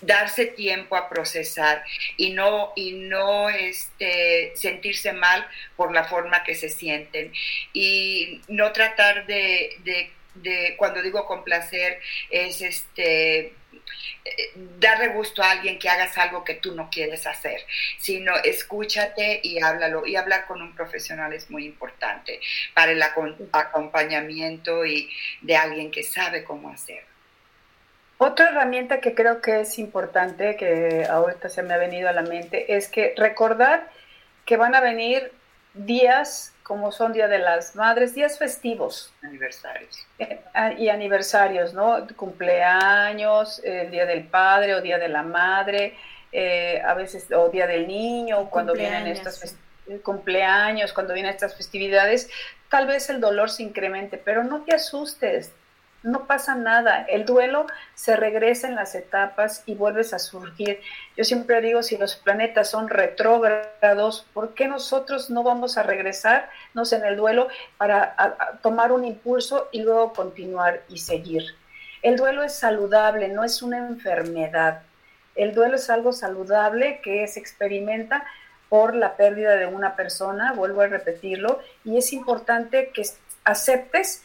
darse 0.00 0.46
tiempo 0.46 0.96
a 0.96 1.08
procesar 1.08 1.82
y 2.16 2.30
no, 2.30 2.72
y 2.76 2.92
no 2.92 3.48
este, 3.48 4.52
sentirse 4.54 5.12
mal 5.12 5.46
por 5.76 5.92
la 5.92 6.04
forma 6.04 6.44
que 6.44 6.54
se 6.54 6.68
sienten 6.68 7.32
y 7.72 8.40
no 8.48 8.72
tratar 8.72 9.26
de, 9.26 9.76
de, 9.84 10.10
de 10.34 10.74
cuando 10.76 11.02
digo 11.02 11.26
complacer, 11.26 12.00
es 12.30 12.60
este 12.60 13.54
darle 14.78 15.08
gusto 15.08 15.42
a 15.42 15.52
alguien 15.52 15.78
que 15.78 15.88
hagas 15.88 16.16
algo 16.18 16.44
que 16.44 16.54
tú 16.54 16.74
no 16.74 16.88
quieres 16.90 17.26
hacer, 17.26 17.60
sino 17.98 18.34
escúchate 18.36 19.40
y 19.42 19.60
háblalo. 19.62 20.06
Y 20.06 20.16
hablar 20.16 20.46
con 20.46 20.62
un 20.62 20.74
profesional 20.74 21.32
es 21.32 21.50
muy 21.50 21.64
importante 21.64 22.40
para 22.74 22.92
el 22.92 23.02
acompañamiento 23.02 24.84
y 24.84 25.10
de 25.42 25.56
alguien 25.56 25.90
que 25.90 26.02
sabe 26.02 26.44
cómo 26.44 26.70
hacer. 26.70 27.04
Otra 28.18 28.48
herramienta 28.48 29.00
que 29.00 29.14
creo 29.14 29.42
que 29.42 29.60
es 29.60 29.78
importante, 29.78 30.56
que 30.56 31.04
ahorita 31.08 31.50
se 31.50 31.62
me 31.62 31.74
ha 31.74 31.76
venido 31.76 32.08
a 32.08 32.12
la 32.12 32.22
mente, 32.22 32.74
es 32.74 32.88
que 32.88 33.14
recordar 33.16 33.90
que 34.46 34.56
van 34.56 34.74
a 34.74 34.80
venir 34.80 35.32
días 35.74 36.54
como 36.66 36.90
son 36.90 37.12
Día 37.12 37.28
de 37.28 37.38
las 37.38 37.76
Madres, 37.76 38.14
días 38.14 38.38
festivos. 38.38 39.12
Aniversarios. 39.22 40.06
Ah, 40.58 40.72
y 40.72 40.88
aniversarios, 40.88 41.74
¿no? 41.74 42.06
Cumpleaños, 42.16 43.60
el 43.62 43.90
Día 43.90 44.06
del 44.06 44.26
Padre 44.26 44.74
o 44.74 44.80
Día 44.80 44.96
de 44.98 45.08
la 45.08 45.22
Madre, 45.22 45.94
eh, 46.32 46.80
a 46.82 46.94
veces, 46.94 47.30
o 47.30 47.50
Día 47.50 47.66
del 47.66 47.86
Niño, 47.86 48.48
cuando 48.48 48.72
vienen 48.72 49.06
estos 49.06 49.54
cumpleaños, 50.02 50.94
cuando 50.94 51.12
vienen 51.12 51.32
estas 51.32 51.54
festividades, 51.54 52.30
tal 52.70 52.86
vez 52.86 53.10
el 53.10 53.20
dolor 53.20 53.50
se 53.50 53.64
incremente, 53.64 54.16
pero 54.16 54.44
no 54.44 54.62
te 54.62 54.74
asustes, 54.74 55.52
no 56.06 56.26
pasa 56.26 56.54
nada. 56.54 57.04
El 57.08 57.24
duelo 57.24 57.66
se 57.94 58.14
regresa 58.14 58.68
en 58.68 58.76
las 58.76 58.94
etapas 58.94 59.64
y 59.66 59.74
vuelves 59.74 60.14
a 60.14 60.20
surgir. 60.20 60.80
Yo 61.16 61.24
siempre 61.24 61.60
digo, 61.60 61.82
si 61.82 61.98
los 61.98 62.14
planetas 62.14 62.70
son 62.70 62.88
retrógrados, 62.88 64.24
¿por 64.32 64.54
qué 64.54 64.68
nosotros 64.68 65.30
no 65.30 65.42
vamos 65.42 65.76
a 65.76 65.82
regresarnos 65.82 66.92
en 66.92 67.04
el 67.04 67.16
duelo 67.16 67.48
para 67.76 68.14
tomar 68.62 68.92
un 68.92 69.04
impulso 69.04 69.68
y 69.72 69.82
luego 69.82 70.12
continuar 70.12 70.82
y 70.88 70.98
seguir? 70.98 71.42
El 72.02 72.14
duelo 72.14 72.44
es 72.44 72.54
saludable, 72.54 73.26
no 73.28 73.42
es 73.42 73.60
una 73.60 73.78
enfermedad. 73.78 74.82
El 75.34 75.54
duelo 75.54 75.74
es 75.74 75.90
algo 75.90 76.12
saludable 76.12 77.00
que 77.02 77.26
se 77.26 77.40
experimenta 77.40 78.24
por 78.68 78.94
la 78.94 79.16
pérdida 79.16 79.56
de 79.56 79.66
una 79.66 79.96
persona, 79.96 80.52
vuelvo 80.52 80.82
a 80.82 80.86
repetirlo, 80.86 81.58
y 81.84 81.98
es 81.98 82.12
importante 82.12 82.90
que 82.94 83.02
aceptes 83.44 84.22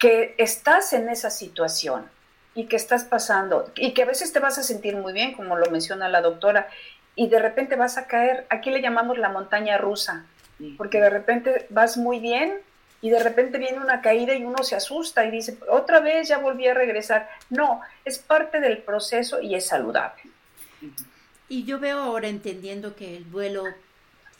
que 0.00 0.34
estás 0.38 0.94
en 0.94 1.08
esa 1.10 1.30
situación 1.30 2.10
y 2.54 2.64
que 2.66 2.76
estás 2.76 3.04
pasando 3.04 3.70
y 3.76 3.92
que 3.92 4.02
a 4.02 4.06
veces 4.06 4.32
te 4.32 4.40
vas 4.40 4.58
a 4.58 4.64
sentir 4.64 4.96
muy 4.96 5.12
bien, 5.12 5.34
como 5.34 5.56
lo 5.56 5.70
menciona 5.70 6.08
la 6.08 6.22
doctora, 6.22 6.68
y 7.14 7.28
de 7.28 7.38
repente 7.38 7.76
vas 7.76 7.98
a 7.98 8.06
caer, 8.06 8.46
aquí 8.48 8.70
le 8.70 8.80
llamamos 8.80 9.18
la 9.18 9.28
montaña 9.28 9.76
rusa, 9.76 10.24
porque 10.78 11.00
de 11.00 11.10
repente 11.10 11.66
vas 11.68 11.98
muy 11.98 12.18
bien 12.18 12.58
y 13.02 13.10
de 13.10 13.22
repente 13.22 13.58
viene 13.58 13.78
una 13.78 14.00
caída 14.00 14.34
y 14.34 14.44
uno 14.44 14.62
se 14.62 14.74
asusta 14.74 15.24
y 15.26 15.30
dice, 15.30 15.58
otra 15.68 16.00
vez 16.00 16.28
ya 16.28 16.38
volví 16.38 16.66
a 16.66 16.74
regresar. 16.74 17.28
No, 17.50 17.82
es 18.04 18.18
parte 18.18 18.60
del 18.60 18.78
proceso 18.78 19.40
y 19.40 19.54
es 19.54 19.66
saludable. 19.66 20.22
Y 21.48 21.64
yo 21.64 21.78
veo 21.78 21.98
ahora 21.98 22.28
entendiendo 22.28 22.96
que 22.96 23.18
el 23.18 23.30
duelo 23.30 23.64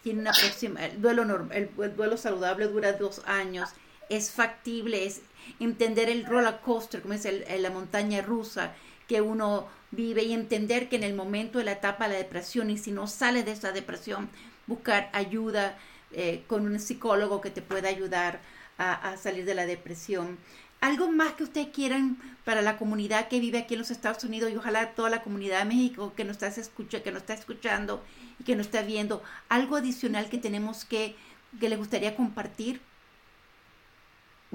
tiene 0.02 0.20
una 0.20 0.32
próxima, 0.32 0.86
el 0.86 1.02
duelo, 1.02 1.48
el 1.52 1.96
duelo 1.96 2.16
saludable 2.16 2.66
dura 2.66 2.94
dos 2.94 3.22
años, 3.26 3.68
es 4.08 4.30
factible, 4.30 5.04
es 5.04 5.22
entender 5.59 6.09
el 6.09 6.26
roller 6.26 6.61
coaster, 6.61 7.03
como 7.03 7.14
es 7.14 7.24
el, 7.24 7.44
la 7.62 7.70
montaña 7.70 8.22
rusa 8.22 8.74
que 9.09 9.20
uno 9.20 9.66
vive 9.90 10.22
y 10.22 10.33
entender 10.33 10.88
que 10.88 10.96
en 10.96 11.03
el 11.03 11.14
momento 11.14 11.59
de 11.59 11.64
la 11.64 11.72
etapa 11.72 12.07
de 12.07 12.14
la 12.14 12.18
depresión 12.18 12.70
y 12.70 12.79
si 12.79 12.92
no 12.92 13.07
sale 13.07 13.42
de 13.42 13.53
esa 13.53 13.72
depresión, 13.72 14.29
buscar 14.66 15.11
ayuda 15.12 15.76
eh, 16.12 16.44
con 16.46 16.66
un 16.66 16.79
psicólogo 16.79 17.40
que 17.40 17.50
te 17.50 17.62
pueda 17.62 17.88
ayudar 17.88 18.40
a, 18.79 19.16
salir 19.18 19.44
de 19.44 19.55
la 19.55 19.66
depresión. 19.66 20.38
Algo 20.81 21.11
más 21.12 21.35
que 21.35 21.42
ustedes 21.42 21.68
quieran 21.68 22.16
para 22.44 22.62
la 22.62 22.79
comunidad 22.79 23.29
que 23.29 23.38
vive 23.38 23.59
aquí 23.59 23.74
en 23.74 23.81
los 23.81 23.90
Estados 23.90 24.24
Unidos 24.24 24.50
y 24.50 24.57
ojalá 24.57 24.94
toda 24.94 25.11
la 25.11 25.22
comunidad 25.22 25.59
de 25.59 25.66
México 25.66 26.14
que 26.16 26.24
nos, 26.24 26.42
está 26.42 26.48
escucha, 26.48 27.03
que 27.03 27.11
está 27.11 27.35
escuchando 27.35 28.03
y 28.38 28.44
que 28.44 28.57
nos 28.57 28.66
está 28.66 28.81
viendo, 28.81 29.22
algo 29.50 29.76
adicional 29.76 30.31
que 30.31 30.38
tenemos 30.38 30.87
que, 30.87 31.14
que 31.61 31.68
les 31.68 31.79
gustaría 31.79 32.16
compartir. 32.16 32.81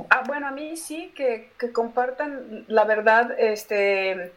Ah, 0.09 0.23
bueno, 0.27 0.47
a 0.47 0.51
mí 0.51 0.75
sí, 0.75 1.13
que, 1.15 1.51
compartan 1.71 2.65
la 2.67 2.83
verdad, 2.83 3.31
este, 3.39 4.33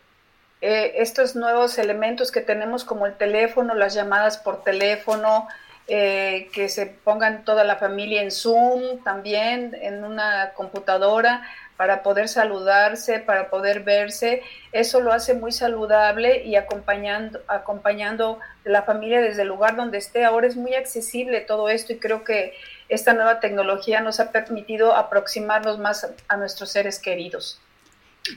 eh, 0.60 0.92
estos 0.96 1.34
nuevos 1.34 1.78
elementos 1.78 2.30
que 2.30 2.40
tenemos 2.40 2.84
como 2.84 3.06
el 3.06 3.16
teléfono, 3.16 3.74
las 3.74 3.94
llamadas 3.94 4.38
por 4.38 4.62
teléfono, 4.62 5.48
eh, 5.88 6.50
que 6.52 6.68
se 6.68 6.84
pongan 6.86 7.44
toda 7.44 7.64
la 7.64 7.76
familia 7.76 8.20
en 8.22 8.30
Zoom 8.30 9.02
también, 9.02 9.74
en 9.80 10.04
una 10.04 10.52
computadora, 10.54 11.42
para 11.78 12.02
poder 12.02 12.28
saludarse, 12.28 13.20
para 13.20 13.48
poder 13.48 13.84
verse. 13.84 14.42
Eso 14.72 15.00
lo 15.00 15.12
hace 15.12 15.32
muy 15.32 15.50
saludable 15.50 16.44
y 16.44 16.56
acompañando, 16.56 17.40
acompañando 17.48 18.38
la 18.64 18.82
familia 18.82 19.22
desde 19.22 19.42
el 19.42 19.48
lugar 19.48 19.76
donde 19.76 19.96
esté. 19.96 20.24
Ahora 20.24 20.46
es 20.46 20.56
muy 20.56 20.74
accesible 20.74 21.40
todo 21.40 21.68
esto 21.70 21.94
y 21.94 21.98
creo 21.98 22.22
que 22.22 22.52
esta 22.88 23.14
nueva 23.14 23.40
tecnología 23.40 24.00
nos 24.00 24.20
ha 24.20 24.30
permitido 24.32 24.94
aproximarnos 24.94 25.78
más 25.78 26.06
a 26.28 26.36
nuestros 26.36 26.70
seres 26.70 26.98
queridos. 26.98 27.60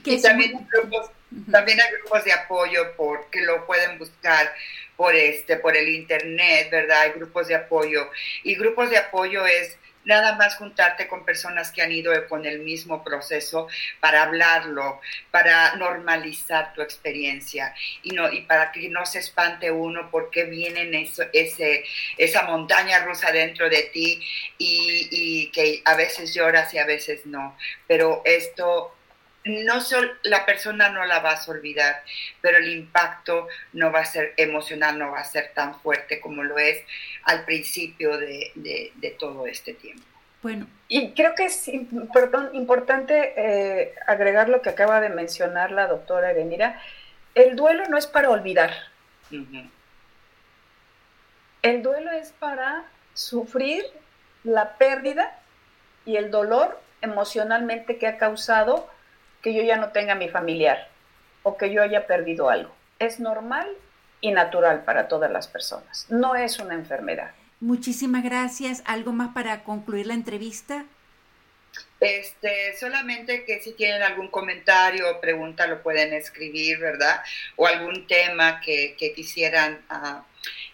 Y 0.04 0.20
también, 0.20 0.56
hay 0.56 0.66
grupos, 0.72 1.10
también 1.50 1.80
hay 1.80 1.92
grupos 1.92 2.24
de 2.24 2.32
apoyo 2.32 2.96
por, 2.96 3.28
que 3.30 3.40
lo 3.42 3.66
pueden 3.66 3.98
buscar 3.98 4.52
por, 4.96 5.14
este, 5.14 5.56
por 5.56 5.76
el 5.76 5.88
internet, 5.88 6.68
¿verdad? 6.70 7.02
Hay 7.02 7.12
grupos 7.12 7.48
de 7.48 7.54
apoyo. 7.54 8.10
Y 8.42 8.54
grupos 8.56 8.90
de 8.90 8.98
apoyo 8.98 9.46
es 9.46 9.76
nada 10.04 10.36
más 10.36 10.56
juntarte 10.56 11.06
con 11.06 11.24
personas 11.24 11.70
que 11.70 11.82
han 11.82 11.92
ido 11.92 12.12
con 12.28 12.44
el 12.46 12.60
mismo 12.60 13.04
proceso 13.04 13.68
para 14.00 14.22
hablarlo, 14.22 15.00
para 15.30 15.76
normalizar 15.76 16.72
tu 16.74 16.82
experiencia 16.82 17.74
y, 18.02 18.10
no, 18.10 18.30
y 18.32 18.42
para 18.42 18.72
que 18.72 18.88
no 18.88 19.06
se 19.06 19.20
espante 19.20 19.70
uno 19.70 20.10
porque 20.10 20.44
viene 20.44 21.02
eso, 21.02 21.24
ese, 21.32 21.84
esa 22.18 22.42
montaña 22.44 23.04
rusa 23.04 23.30
dentro 23.32 23.68
de 23.68 23.82
ti 23.84 24.20
y, 24.58 25.08
y 25.10 25.46
que 25.50 25.82
a 25.84 25.94
veces 25.94 26.34
lloras 26.34 26.72
y 26.74 26.78
a 26.78 26.86
veces 26.86 27.24
no. 27.26 27.56
Pero 27.86 28.22
esto 28.24 28.94
no 29.44 29.80
sol, 29.80 30.18
la 30.22 30.46
persona 30.46 30.88
no 30.90 31.04
la 31.04 31.20
vas 31.20 31.48
a 31.48 31.50
olvidar, 31.50 32.02
pero 32.40 32.58
el 32.58 32.68
impacto 32.68 33.48
no 33.72 33.90
va 33.90 34.00
a 34.00 34.04
ser 34.04 34.34
emocional, 34.36 34.98
no 34.98 35.10
va 35.10 35.20
a 35.20 35.24
ser 35.24 35.52
tan 35.54 35.80
fuerte 35.80 36.20
como 36.20 36.42
lo 36.42 36.58
es 36.58 36.82
al 37.24 37.44
principio 37.44 38.18
de, 38.18 38.92
todo 39.18 39.46
este 39.46 39.74
tiempo. 39.74 40.04
Bueno, 40.42 40.66
y 40.88 41.12
creo 41.12 41.34
que 41.34 41.46
es 41.46 41.68
importante 41.68 43.32
eh, 43.36 43.94
agregar 44.06 44.48
lo 44.48 44.60
que 44.60 44.70
acaba 44.70 45.00
de 45.00 45.08
mencionar 45.08 45.70
la 45.70 45.86
doctora 45.86 46.30
Erenira. 46.30 46.80
El 47.34 47.54
duelo 47.54 47.86
no 47.88 47.96
es 47.96 48.06
para 48.06 48.30
olvidar. 48.30 48.72
El 51.62 51.82
duelo 51.82 52.10
es 52.10 52.32
para 52.32 52.84
sufrir 53.14 53.84
la 54.42 54.76
pérdida 54.78 55.38
y 56.04 56.16
el 56.16 56.30
dolor 56.30 56.80
emocionalmente 57.02 57.98
que 57.98 58.08
ha 58.08 58.18
causado 58.18 58.88
que 59.42 59.52
yo 59.52 59.62
ya 59.62 59.76
no 59.76 59.88
tenga 59.88 60.14
mi 60.14 60.28
familiar 60.28 60.88
o 61.42 61.56
que 61.56 61.72
yo 61.72 61.82
haya 61.82 62.06
perdido 62.06 62.48
algo. 62.48 62.72
Es 62.98 63.20
normal 63.20 63.68
y 64.20 64.30
natural 64.30 64.84
para 64.84 65.08
todas 65.08 65.30
las 65.30 65.48
personas. 65.48 66.06
No 66.08 66.36
es 66.36 66.58
una 66.60 66.74
enfermedad. 66.74 67.32
Muchísimas 67.60 68.22
gracias. 68.22 68.82
¿Algo 68.86 69.12
más 69.12 69.34
para 69.34 69.64
concluir 69.64 70.06
la 70.06 70.14
entrevista? 70.14 70.84
Este, 72.00 72.76
solamente 72.78 73.44
que 73.44 73.60
si 73.60 73.72
tienen 73.72 74.02
algún 74.02 74.28
comentario 74.28 75.08
o 75.08 75.20
pregunta 75.20 75.68
lo 75.68 75.82
pueden 75.82 76.12
escribir, 76.12 76.78
¿verdad? 76.78 77.22
O 77.54 77.66
algún 77.66 78.06
tema 78.08 78.60
que, 78.60 78.96
quisieran 79.14 79.84
uh, 79.88 80.22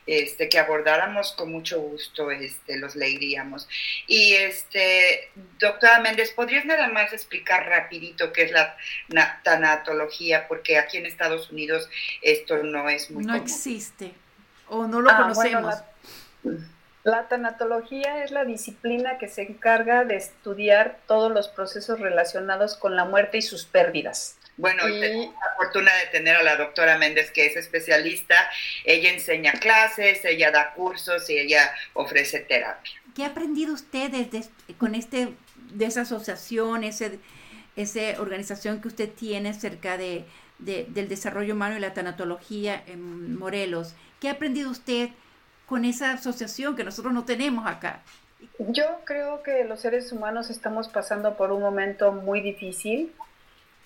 este, 0.06 0.48
que 0.48 0.58
abordáramos 0.58 1.32
con 1.32 1.52
mucho 1.52 1.80
gusto, 1.80 2.30
este, 2.30 2.78
los 2.78 2.96
leeríamos. 2.96 3.68
Y 4.06 4.32
este, 4.34 5.30
doctora 5.58 6.00
Méndez, 6.00 6.32
¿podrías 6.32 6.64
nada 6.64 6.88
más 6.88 7.12
explicar 7.12 7.68
rapidito 7.68 8.32
qué 8.32 8.44
es 8.44 8.52
la 8.52 8.76
tanatología? 9.44 10.48
Porque 10.48 10.78
aquí 10.78 10.96
en 10.96 11.04
Estados 11.04 11.50
Unidos 11.50 11.90
esto 12.22 12.62
no 12.62 12.88
es 12.88 13.10
muy 13.10 13.24
No 13.24 13.34
existe 13.34 14.12
o 14.68 14.86
no 14.86 15.00
lo 15.00 15.10
ah, 15.10 15.16
conocemos. 15.22 15.74
la, 16.42 16.58
tanatología 17.28 18.24
es 18.24 18.30
la 18.30 18.44
disciplina 18.44 19.18
que 19.18 19.28
se 19.28 19.42
encarga 19.42 20.04
de 20.04 20.16
estudiar 20.16 20.98
todos 21.06 21.32
los 21.32 21.48
procesos 21.48 22.00
relacionados 22.00 22.76
con 22.76 22.96
la 22.96 23.04
muerte 23.04 23.38
y 23.38 23.42
sus 23.42 23.64
pérdidas. 23.64 24.36
Bueno, 24.58 24.82
tengo 24.82 25.32
la 25.32 25.56
fortuna 25.56 25.92
de 25.94 26.06
tener 26.06 26.34
a 26.34 26.42
la 26.42 26.56
doctora 26.56 26.98
Méndez, 26.98 27.30
que 27.30 27.46
es 27.46 27.56
especialista. 27.56 28.34
Ella 28.84 29.10
enseña 29.10 29.52
clases, 29.52 30.24
ella 30.24 30.50
da 30.50 30.74
cursos 30.74 31.30
y 31.30 31.38
ella 31.38 31.72
ofrece 31.94 32.40
terapia. 32.40 32.92
¿Qué 33.14 33.22
ha 33.22 33.28
aprendido 33.28 33.72
usted 33.72 34.10
desde, 34.10 34.48
con 34.76 34.96
este, 34.96 35.28
de 35.70 35.84
esa 35.84 36.00
asociación, 36.00 36.82
ese, 36.82 37.20
esa 37.76 38.20
organización 38.20 38.80
que 38.80 38.88
usted 38.88 39.08
tiene 39.08 39.54
cerca 39.54 39.96
de, 39.96 40.24
del 40.58 41.08
desarrollo 41.08 41.54
humano 41.54 41.76
y 41.76 41.80
la 41.80 41.94
tanatología 41.94 42.82
en 42.88 43.38
Morelos? 43.38 43.94
¿Qué 44.20 44.28
ha 44.28 44.32
aprendido 44.32 44.70
usted 44.70 45.10
con 45.68 45.84
esa 45.84 46.12
asociación 46.12 46.74
que 46.74 46.84
nosotros 46.84 47.12
no 47.12 47.24
tenemos 47.24 47.66
acá? 47.66 48.00
Yo 48.58 48.84
creo 49.04 49.42
que 49.42 49.64
los 49.64 49.80
seres 49.80 50.10
humanos 50.12 50.50
estamos 50.50 50.88
pasando 50.88 51.36
por 51.36 51.52
un 51.52 51.60
momento 51.60 52.12
muy 52.12 52.40
difícil 52.40 53.14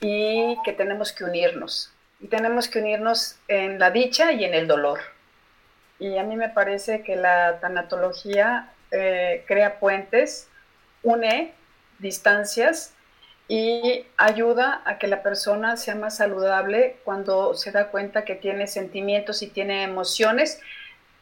y 0.01 0.57
que 0.64 0.73
tenemos 0.73 1.12
que 1.12 1.25
unirnos. 1.25 1.92
Y 2.21 2.29
tenemos 2.29 2.68
que 2.68 2.79
unirnos 2.79 3.37
en 3.49 3.79
la 3.79 3.90
dicha 3.90 4.33
y 4.33 4.45
en 4.45 4.55
el 4.55 4.66
dolor. 4.66 5.01
Y 5.99 6.18
a 6.18 6.23
mí 6.23 6.37
me 6.37 6.49
parece 6.49 7.03
que 7.03 7.16
la 7.16 7.59
tanatología 7.61 8.71
eh, 8.90 9.45
crea 9.47 9.79
puentes, 9.81 10.49
une 11.03 11.53
distancias 11.99 12.95
y 13.49 14.07
ayuda 14.16 14.83
a 14.85 14.99
que 14.99 15.07
la 15.07 15.23
persona 15.23 15.77
sea 15.77 15.95
más 15.95 16.16
saludable 16.16 16.97
cuando 17.05 17.55
se 17.55 17.73
da 17.73 17.88
cuenta 17.88 18.25
que 18.25 18.35
tiene 18.35 18.66
sentimientos 18.66 19.42
y 19.42 19.49
tiene 19.49 19.83
emociones 19.83 20.61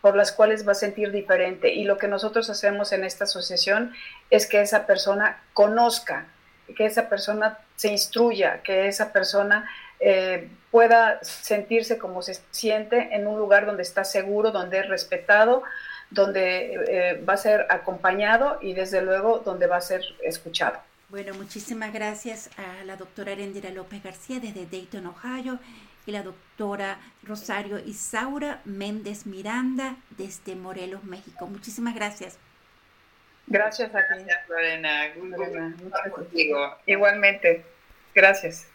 por 0.00 0.16
las 0.16 0.32
cuales 0.32 0.66
va 0.66 0.72
a 0.72 0.76
sentir 0.76 1.12
diferente. 1.12 1.72
Y 1.72 1.84
lo 1.84 1.98
que 1.98 2.08
nosotros 2.08 2.48
hacemos 2.50 2.92
en 2.92 3.04
esta 3.04 3.24
asociación 3.24 3.92
es 4.30 4.46
que 4.46 4.60
esa 4.60 4.86
persona 4.86 5.42
conozca 5.52 6.26
que 6.74 6.86
esa 6.86 7.08
persona 7.08 7.58
se 7.76 7.88
instruya, 7.88 8.62
que 8.62 8.86
esa 8.86 9.12
persona 9.12 9.68
eh, 9.98 10.48
pueda 10.70 11.18
sentirse 11.22 11.98
como 11.98 12.22
se 12.22 12.38
siente 12.50 13.14
en 13.14 13.26
un 13.26 13.38
lugar 13.38 13.66
donde 13.66 13.82
está 13.82 14.04
seguro, 14.04 14.50
donde 14.50 14.78
es 14.80 14.88
respetado, 14.88 15.62
donde 16.10 16.74
eh, 16.88 17.24
va 17.28 17.34
a 17.34 17.36
ser 17.36 17.66
acompañado 17.70 18.58
y 18.60 18.72
desde 18.74 19.02
luego 19.02 19.38
donde 19.38 19.66
va 19.66 19.76
a 19.76 19.80
ser 19.80 20.02
escuchado. 20.22 20.78
Bueno, 21.08 21.34
muchísimas 21.34 21.92
gracias 21.92 22.50
a 22.56 22.84
la 22.84 22.96
doctora 22.96 23.32
Erendira 23.32 23.70
López 23.70 24.02
García 24.02 24.38
desde 24.38 24.66
Dayton, 24.66 25.06
Ohio, 25.06 25.58
y 26.06 26.12
la 26.12 26.22
doctora 26.22 26.98
Rosario 27.22 27.78
Isaura 27.78 28.60
Méndez 28.64 29.26
Miranda 29.26 29.96
desde 30.10 30.56
Morelos, 30.56 31.04
México. 31.04 31.46
Muchísimas 31.46 31.94
gracias. 31.94 32.38
Gracias 33.46 33.94
a 33.94 33.98
ti. 33.98 34.24
Gracias, 34.24 34.48
Lorena. 34.48 35.12
Igualmente. 36.86 37.64
Gracias. 38.14 38.66